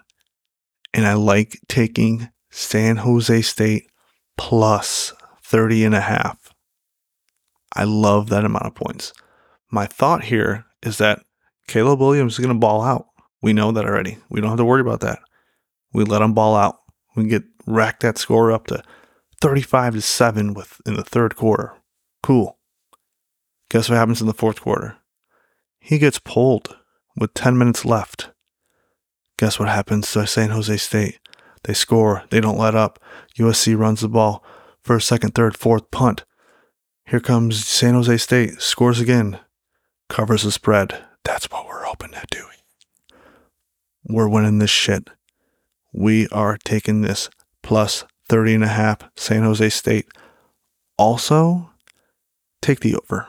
And 0.92 1.06
I 1.06 1.14
like 1.14 1.60
taking 1.68 2.28
San 2.50 2.96
Jose 2.96 3.42
State 3.42 3.88
plus 4.36 5.12
30 5.42 5.84
and 5.84 5.94
a 5.94 6.00
half. 6.00 6.54
I 7.74 7.84
love 7.84 8.28
that 8.28 8.44
amount 8.44 8.66
of 8.66 8.74
points. 8.74 9.12
My 9.70 9.86
thought 9.86 10.24
here 10.24 10.64
is 10.82 10.98
that 10.98 11.20
Caleb 11.68 12.00
Williams 12.00 12.34
is 12.34 12.38
going 12.38 12.54
to 12.54 12.58
ball 12.58 12.82
out. 12.82 13.06
We 13.42 13.52
know 13.52 13.72
that 13.72 13.84
already. 13.84 14.18
We 14.30 14.40
don't 14.40 14.50
have 14.50 14.58
to 14.58 14.64
worry 14.64 14.80
about 14.80 15.00
that. 15.00 15.18
We 15.92 16.04
let 16.04 16.22
him 16.22 16.34
ball 16.34 16.56
out. 16.56 16.78
We 17.14 17.26
get 17.26 17.44
rack 17.66 18.00
that 18.00 18.18
score 18.18 18.52
up 18.52 18.66
to 18.68 18.82
35 19.40 19.94
to 19.94 20.02
7 20.02 20.54
with 20.54 20.80
in 20.86 20.94
the 20.94 21.04
third 21.04 21.36
quarter. 21.36 21.74
Cool. 22.22 22.58
Guess 23.70 23.88
what 23.88 23.96
happens 23.96 24.20
in 24.20 24.26
the 24.26 24.34
fourth 24.34 24.60
quarter? 24.60 24.96
He 25.78 25.98
gets 25.98 26.18
pulled 26.18 26.76
with 27.16 27.34
10 27.34 27.58
minutes 27.58 27.84
left. 27.84 28.30
Guess 29.38 29.58
what 29.58 29.68
happens 29.68 30.10
to 30.12 30.26
San 30.26 30.50
Jose 30.50 30.76
State? 30.78 31.18
They 31.66 31.74
score, 31.74 32.24
they 32.30 32.40
don't 32.40 32.58
let 32.58 32.74
up. 32.74 32.98
USC 33.38 33.76
runs 33.76 34.00
the 34.00 34.08
ball. 34.08 34.42
First, 34.82 35.08
second, 35.08 35.34
third, 35.34 35.56
fourth 35.56 35.90
punt. 35.90 36.24
Here 37.06 37.20
comes 37.20 37.64
San 37.64 37.94
Jose 37.94 38.16
State, 38.16 38.60
scores 38.60 39.00
again, 39.00 39.38
covers 40.08 40.42
the 40.42 40.52
spread. 40.52 41.04
That's 41.24 41.50
what 41.50 41.66
we're 41.66 41.84
hoping 41.84 42.14
at 42.14 42.30
doing. 42.30 42.46
We're 44.08 44.28
winning 44.28 44.58
this 44.58 44.70
shit. 44.70 45.10
We 45.92 46.28
are 46.28 46.56
taking 46.56 47.02
this 47.02 47.28
plus 47.62 48.04
30 48.28 48.54
and 48.54 48.64
a 48.64 48.68
half 48.68 48.98
San 49.16 49.42
Jose 49.42 49.68
State. 49.68 50.06
Also, 50.98 51.70
take 52.62 52.80
the 52.80 52.96
over 52.96 53.28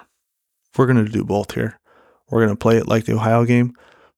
we're 0.78 0.86
going 0.86 1.04
to 1.04 1.12
do 1.12 1.24
both 1.24 1.54
here. 1.54 1.80
We're 2.30 2.46
going 2.46 2.56
to 2.56 2.60
play 2.60 2.78
it 2.78 2.88
like 2.88 3.06
the 3.06 3.16
Ohio 3.16 3.46
game. 3.46 3.74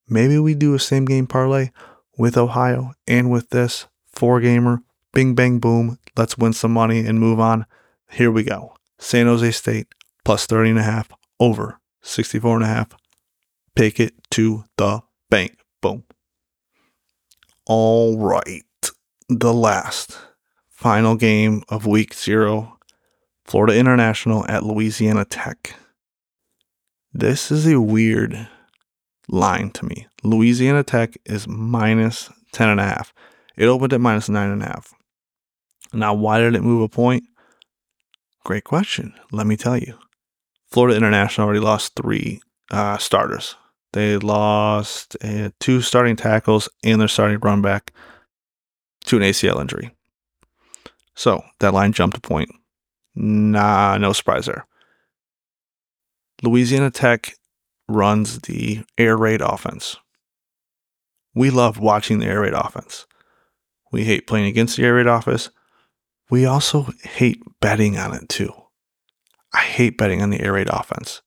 Maybe 0.08 0.38
we 0.38 0.54
do 0.54 0.74
a 0.74 0.78
same 0.78 1.04
game 1.04 1.26
parlay 1.26 1.70
with 2.18 2.36
Ohio 2.36 2.92
and 3.06 3.30
with 3.30 3.50
this 3.50 3.86
four 4.12 4.40
gamer. 4.40 4.82
Bing, 5.12 5.34
bang, 5.34 5.58
boom. 5.58 5.98
Let's 6.16 6.38
win 6.38 6.52
some 6.52 6.72
money 6.72 7.04
and 7.04 7.18
move 7.18 7.40
on. 7.40 7.66
Here 8.10 8.30
we 8.30 8.44
go. 8.44 8.74
San 8.98 9.26
Jose 9.26 9.50
State 9.52 9.88
plus 10.24 10.46
30 10.46 10.70
and 10.70 10.78
a 10.78 10.82
half 10.82 11.08
over 11.38 11.80
64 12.02 12.56
and 12.56 12.64
a 12.64 12.68
half. 12.68 12.88
Take 13.76 13.98
it 13.98 14.14
to 14.32 14.64
the 14.76 15.02
bank. 15.30 15.58
Boom. 15.80 16.04
All 17.66 18.18
right. 18.18 18.64
The 19.28 19.54
last 19.54 20.18
final 20.68 21.14
game 21.14 21.62
of 21.68 21.86
week 21.86 22.14
zero 22.14 22.78
Florida 23.44 23.76
International 23.76 24.46
at 24.48 24.64
Louisiana 24.64 25.24
Tech. 25.24 25.74
This 27.12 27.50
is 27.50 27.66
a 27.66 27.80
weird 27.80 28.48
line 29.28 29.70
to 29.70 29.84
me. 29.84 30.06
Louisiana 30.22 30.82
Tech 30.82 31.16
is 31.24 31.48
minus 31.48 32.28
10.5. 32.52 33.12
It 33.60 33.66
opened 33.66 33.92
at 33.92 34.00
minus 34.00 34.30
9.5. 34.30 34.94
Now, 35.92 36.14
why 36.14 36.38
did 36.40 36.54
it 36.54 36.62
move 36.62 36.80
a 36.80 36.88
point? 36.88 37.24
Great 38.42 38.64
question. 38.64 39.12
Let 39.32 39.46
me 39.46 39.54
tell 39.58 39.76
you. 39.76 39.98
Florida 40.70 40.96
International 40.96 41.44
already 41.44 41.60
lost 41.60 41.94
three 41.94 42.40
uh, 42.70 42.96
starters. 42.96 43.56
They 43.92 44.16
lost 44.16 45.14
uh, 45.22 45.50
two 45.60 45.82
starting 45.82 46.16
tackles 46.16 46.70
and 46.82 46.98
their 46.98 47.06
starting 47.06 47.38
run 47.40 47.60
back 47.60 47.92
to 49.04 49.18
an 49.18 49.24
ACL 49.24 49.60
injury. 49.60 49.90
So 51.14 51.44
that 51.58 51.74
line 51.74 51.92
jumped 51.92 52.16
a 52.16 52.20
point. 52.22 52.48
Nah, 53.14 53.98
no 53.98 54.14
surprise 54.14 54.46
there. 54.46 54.66
Louisiana 56.42 56.90
Tech 56.90 57.34
runs 57.88 58.38
the 58.38 58.84
air 58.96 59.18
raid 59.18 59.42
offense. 59.42 59.98
We 61.34 61.50
love 61.50 61.78
watching 61.78 62.20
the 62.20 62.26
air 62.26 62.40
raid 62.40 62.54
offense. 62.54 63.04
We 63.92 64.04
hate 64.04 64.26
playing 64.26 64.46
against 64.46 64.76
the 64.76 64.84
air 64.84 64.94
raid 64.94 65.06
offense. 65.06 65.50
We 66.30 66.46
also 66.46 66.88
hate 67.02 67.42
betting 67.60 67.98
on 67.98 68.14
it 68.14 68.28
too. 68.28 68.52
I 69.52 69.60
hate 69.60 69.98
betting 69.98 70.22
on 70.22 70.30
the 70.30 70.40
air 70.40 70.52
raid 70.52 70.68
offense. 70.70 71.22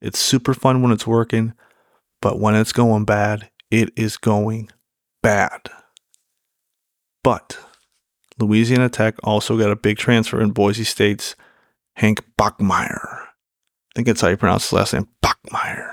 It's 0.00 0.18
super 0.18 0.52
fun 0.52 0.82
when 0.82 0.92
it's 0.92 1.06
working, 1.06 1.54
but 2.20 2.40
when 2.40 2.54
it's 2.54 2.72
going 2.72 3.04
bad, 3.04 3.50
it 3.70 3.90
is 3.96 4.16
going 4.16 4.70
bad. 5.22 5.70
But 7.22 7.58
Louisiana 8.38 8.88
Tech 8.88 9.16
also 9.24 9.56
got 9.58 9.70
a 9.70 9.76
big 9.76 9.96
transfer 9.96 10.40
in 10.40 10.50
Boise 10.50 10.84
State's 10.84 11.34
Hank 11.96 12.22
Bachmeier. 12.38 13.22
I 13.22 13.92
think 13.94 14.06
that's 14.06 14.20
how 14.20 14.28
you 14.28 14.36
pronounce 14.36 14.64
his 14.64 14.72
last 14.74 14.92
name, 14.92 15.08
Bachmeier. 15.22 15.92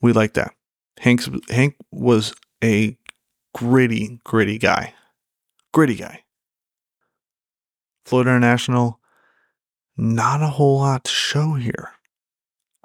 We 0.00 0.12
like 0.12 0.34
that. 0.34 0.52
Hank's, 0.98 1.28
Hank 1.50 1.76
was 1.90 2.34
a 2.64 2.98
gritty, 3.56 4.20
gritty 4.22 4.58
guy. 4.58 4.92
Gritty 5.72 5.94
guy. 5.94 6.24
Florida 8.04 8.30
International, 8.30 9.00
not 9.96 10.42
a 10.42 10.48
whole 10.48 10.80
lot 10.80 11.04
to 11.04 11.10
show 11.10 11.54
here. 11.54 11.92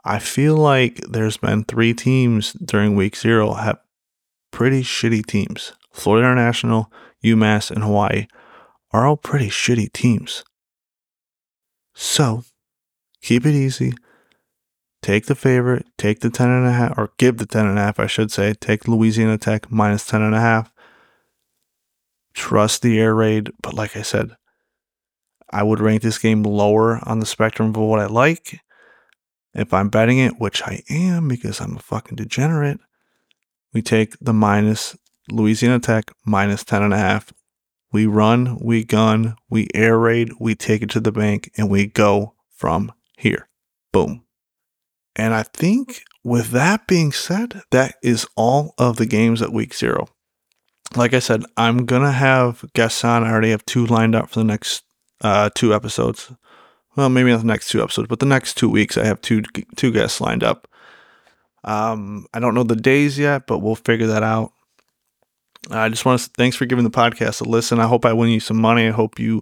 I 0.05 0.17
feel 0.19 0.55
like 0.55 0.95
there's 1.09 1.35
been 1.35 1.65
three 1.65 1.93
teams 1.93 2.53
during 2.53 2.95
week 2.95 3.17
zero 3.17 3.53
have 3.53 3.79
pretty 4.51 4.81
shitty 4.81 5.25
teams. 5.25 5.73
Florida 5.91 6.25
International, 6.25 6.89
UMass, 7.23 7.69
and 7.69 7.83
Hawaii 7.83 8.27
are 8.91 9.05
all 9.05 9.17
pretty 9.17 9.49
shitty 9.49 9.91
teams. 9.91 10.45
So 11.93 12.45
keep 13.21 13.45
it 13.45 13.53
easy. 13.53 13.93
Take 15.01 15.25
the 15.25 15.35
favorite, 15.35 15.87
take 15.97 16.19
the 16.19 16.29
10 16.29 16.49
and 16.49 16.67
a 16.67 16.71
half, 16.71 16.97
or 16.97 17.11
give 17.17 17.37
the 17.37 17.47
10 17.47 17.65
and 17.65 17.79
a 17.79 17.81
half, 17.81 17.99
I 17.99 18.05
should 18.05 18.31
say. 18.31 18.53
Take 18.53 18.87
Louisiana 18.87 19.37
Tech 19.37 19.71
minus 19.71 20.05
10 20.05 20.21
and 20.21 20.35
a 20.35 20.39
half. 20.39 20.71
Trust 22.33 22.81
the 22.81 22.99
air 22.99 23.15
raid, 23.15 23.51
but 23.61 23.73
like 23.73 23.97
I 23.97 24.03
said, 24.03 24.35
I 25.49 25.63
would 25.63 25.81
rank 25.81 26.01
this 26.01 26.19
game 26.19 26.43
lower 26.43 26.99
on 27.07 27.19
the 27.19 27.25
spectrum 27.25 27.69
of 27.69 27.77
what 27.77 27.99
I 27.99 28.05
like. 28.05 28.61
If 29.53 29.73
I'm 29.73 29.89
betting 29.89 30.19
it, 30.19 30.39
which 30.39 30.61
I 30.63 30.83
am 30.89 31.27
because 31.27 31.59
I'm 31.59 31.75
a 31.75 31.79
fucking 31.79 32.15
degenerate, 32.15 32.79
we 33.73 33.81
take 33.81 34.15
the 34.19 34.33
minus 34.33 34.95
Louisiana 35.29 35.79
Tech 35.79 36.11
minus 36.25 36.63
10 36.63 36.83
and 36.83 36.93
a 36.93 36.97
half. 36.97 37.33
We 37.91 38.05
run, 38.05 38.57
we 38.61 38.85
gun, 38.85 39.35
we 39.49 39.67
air 39.73 39.97
raid, 39.97 40.31
we 40.39 40.55
take 40.55 40.81
it 40.81 40.89
to 40.91 41.01
the 41.01 41.11
bank, 41.11 41.51
and 41.57 41.69
we 41.69 41.87
go 41.87 42.35
from 42.55 42.93
here. 43.17 43.49
Boom. 43.91 44.23
And 45.15 45.33
I 45.33 45.43
think 45.43 46.03
with 46.23 46.51
that 46.51 46.87
being 46.87 47.11
said, 47.11 47.61
that 47.71 47.95
is 48.01 48.27
all 48.35 48.73
of 48.77 48.97
the 48.97 49.05
games 49.05 49.41
at 49.41 49.51
week 49.53 49.73
zero. 49.73 50.07
Like 50.95 51.13
I 51.13 51.19
said, 51.19 51.43
I'm 51.57 51.85
going 51.85 52.01
to 52.01 52.11
have 52.11 52.65
guests 52.73 53.03
on. 53.03 53.23
I 53.23 53.31
already 53.31 53.51
have 53.51 53.65
two 53.65 53.85
lined 53.85 54.15
up 54.15 54.29
for 54.29 54.39
the 54.39 54.45
next 54.45 54.83
uh, 55.21 55.49
two 55.55 55.73
episodes. 55.73 56.31
Well, 56.95 57.09
maybe 57.09 57.31
not 57.31 57.39
the 57.41 57.47
next 57.47 57.69
two 57.69 57.81
episodes, 57.81 58.09
but 58.09 58.19
the 58.19 58.25
next 58.25 58.55
two 58.57 58.69
weeks 58.69 58.97
I 58.97 59.05
have 59.05 59.21
two 59.21 59.43
two 59.77 59.91
guests 59.91 60.19
lined 60.19 60.43
up. 60.43 60.67
Um, 61.63 62.25
I 62.33 62.39
don't 62.39 62.55
know 62.55 62.63
the 62.63 62.75
days 62.75 63.17
yet, 63.17 63.47
but 63.47 63.59
we'll 63.59 63.75
figure 63.75 64.07
that 64.07 64.23
out. 64.23 64.51
I 65.69 65.89
just 65.89 66.05
want 66.05 66.19
to 66.19 66.29
thanks 66.31 66.57
for 66.57 66.65
giving 66.65 66.83
the 66.83 66.89
podcast 66.89 67.39
a 67.39 67.45
listen. 67.45 67.79
I 67.79 67.87
hope 67.87 68.05
I 68.05 68.13
win 68.13 68.29
you 68.29 68.39
some 68.39 68.59
money. 68.59 68.87
I 68.87 68.91
hope 68.91 69.19
you 69.19 69.41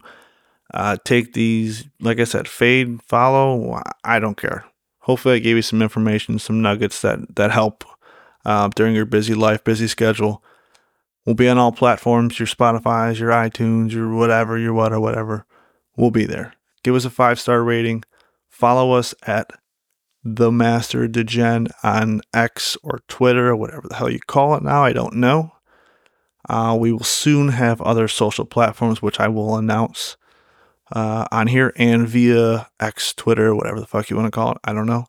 uh, 0.73 0.97
take 1.03 1.33
these, 1.33 1.85
like 1.99 2.19
I 2.19 2.25
said, 2.25 2.47
fade, 2.47 3.01
follow. 3.03 3.81
I 4.03 4.19
don't 4.19 4.37
care. 4.37 4.65
Hopefully, 5.01 5.35
I 5.35 5.39
gave 5.39 5.55
you 5.55 5.61
some 5.61 5.81
information, 5.81 6.39
some 6.39 6.61
nuggets 6.61 7.01
that 7.01 7.35
that 7.35 7.51
help 7.51 7.83
uh, 8.45 8.69
during 8.75 8.95
your 8.95 9.05
busy 9.05 9.33
life, 9.33 9.63
busy 9.63 9.87
schedule. 9.87 10.43
We'll 11.25 11.35
be 11.35 11.49
on 11.49 11.57
all 11.57 11.71
platforms: 11.71 12.39
your 12.39 12.47
Spotify's, 12.47 13.19
your 13.19 13.31
iTunes, 13.31 13.91
your 13.91 14.13
whatever, 14.13 14.57
your 14.57 14.73
what 14.73 14.93
or 14.93 14.99
whatever. 14.99 15.45
We'll 15.95 16.11
be 16.11 16.25
there. 16.25 16.53
Give 16.83 16.95
us 16.95 17.05
a 17.05 17.09
five 17.09 17.39
star 17.39 17.63
rating. 17.63 18.03
Follow 18.47 18.93
us 18.93 19.13
at 19.23 19.51
the 20.23 20.51
Master 20.51 21.07
Degen 21.07 21.67
on 21.83 22.21
X 22.33 22.77
or 22.83 23.01
Twitter 23.07 23.49
or 23.49 23.55
whatever 23.55 23.87
the 23.87 23.95
hell 23.95 24.09
you 24.09 24.19
call 24.19 24.55
it 24.55 24.63
now. 24.63 24.83
I 24.83 24.93
don't 24.93 25.15
know. 25.15 25.53
Uh, 26.47 26.75
we 26.79 26.91
will 26.91 27.03
soon 27.03 27.49
have 27.49 27.81
other 27.81 28.07
social 28.07 28.45
platforms, 28.45 29.01
which 29.01 29.19
I 29.19 29.27
will 29.27 29.55
announce 29.55 30.17
uh, 30.91 31.25
on 31.31 31.47
here 31.47 31.73
and 31.75 32.07
via 32.07 32.69
X, 32.79 33.13
Twitter, 33.13 33.55
whatever 33.55 33.79
the 33.79 33.87
fuck 33.87 34.09
you 34.09 34.15
want 34.15 34.27
to 34.27 34.31
call 34.31 34.51
it. 34.53 34.57
I 34.63 34.73
don't 34.73 34.87
know. 34.87 35.05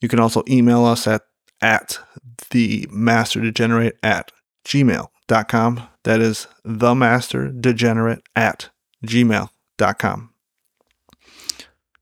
You 0.00 0.08
can 0.08 0.20
also 0.20 0.42
email 0.48 0.84
us 0.84 1.06
at 1.06 1.22
at 1.60 1.98
the 2.50 2.86
master 2.90 3.40
degenerate 3.40 3.98
at 4.02 4.30
gmail.com. 4.64 5.82
That 6.04 6.20
is 6.20 6.46
the 6.64 6.94
master 6.94 7.48
degenerate 7.48 8.22
at 8.36 8.70
gmail.com. 9.04 10.30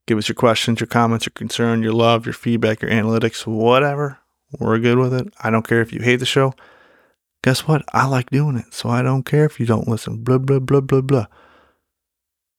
Give 0.07 0.19
us 0.19 0.29
your 0.29 0.37
questions, 0.37 0.79
your 0.79 0.87
comments, 0.87 1.27
your 1.27 1.33
concern, 1.35 1.83
your 1.83 1.93
love, 1.93 2.27
your 2.27 2.33
feedback, 2.33 2.81
your 2.81 2.91
analytics, 2.91 3.47
whatever. 3.47 4.19
We're 4.61 4.79
good 4.79 4.99
with 4.99 5.13
it. 5.13 5.33
I 5.43 5.51
don't 5.51 5.67
care 5.67 5.81
if 5.81 5.93
you 5.93 6.01
hate 6.01 6.17
the 6.17 6.27
show. 6.27 6.55
Guess 7.43 7.67
what? 7.67 7.83
I 7.93 8.07
like 8.07 8.31
doing 8.31 8.57
it, 8.57 8.73
so 8.73 8.89
I 8.89 9.03
don't 9.03 9.25
care 9.25 9.45
if 9.45 9.59
you 9.59 9.67
don't 9.67 9.89
listen. 9.89 10.23
Blah, 10.23 10.39
blah, 10.39 10.61
blah, 10.61 10.81
blah, 10.81 11.01
blah. 11.01 11.27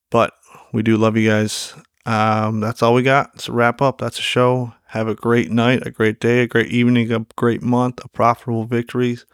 But 0.10 0.34
we 0.72 0.84
do 0.84 0.98
love 0.98 1.18
you 1.18 1.30
guys. 1.30 1.74
Um, 2.06 2.62
that's 2.62 2.82
all 2.82 2.94
we 2.94 3.04
got. 3.04 3.32
It's 3.36 3.50
a 3.50 3.52
wrap 3.52 3.82
up. 3.82 3.98
That's 4.00 4.20
a 4.20 4.24
show. 4.24 4.74
Have 4.88 5.08
a 5.08 5.16
great 5.16 5.52
night, 5.52 5.86
a 5.86 5.92
great 5.92 6.20
day, 6.20 6.42
a 6.42 6.48
great 6.48 6.72
evening, 6.72 7.12
a 7.12 7.26
great 7.36 7.62
month, 7.62 8.04
a 8.04 8.08
profitable 8.08 8.64
victories. 8.64 9.26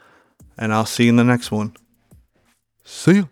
And 0.58 0.74
I'll 0.74 0.86
see 0.86 1.04
you 1.04 1.10
in 1.10 1.16
the 1.16 1.24
next 1.24 1.52
one. 1.52 1.76
See 2.84 3.16
you. 3.16 3.30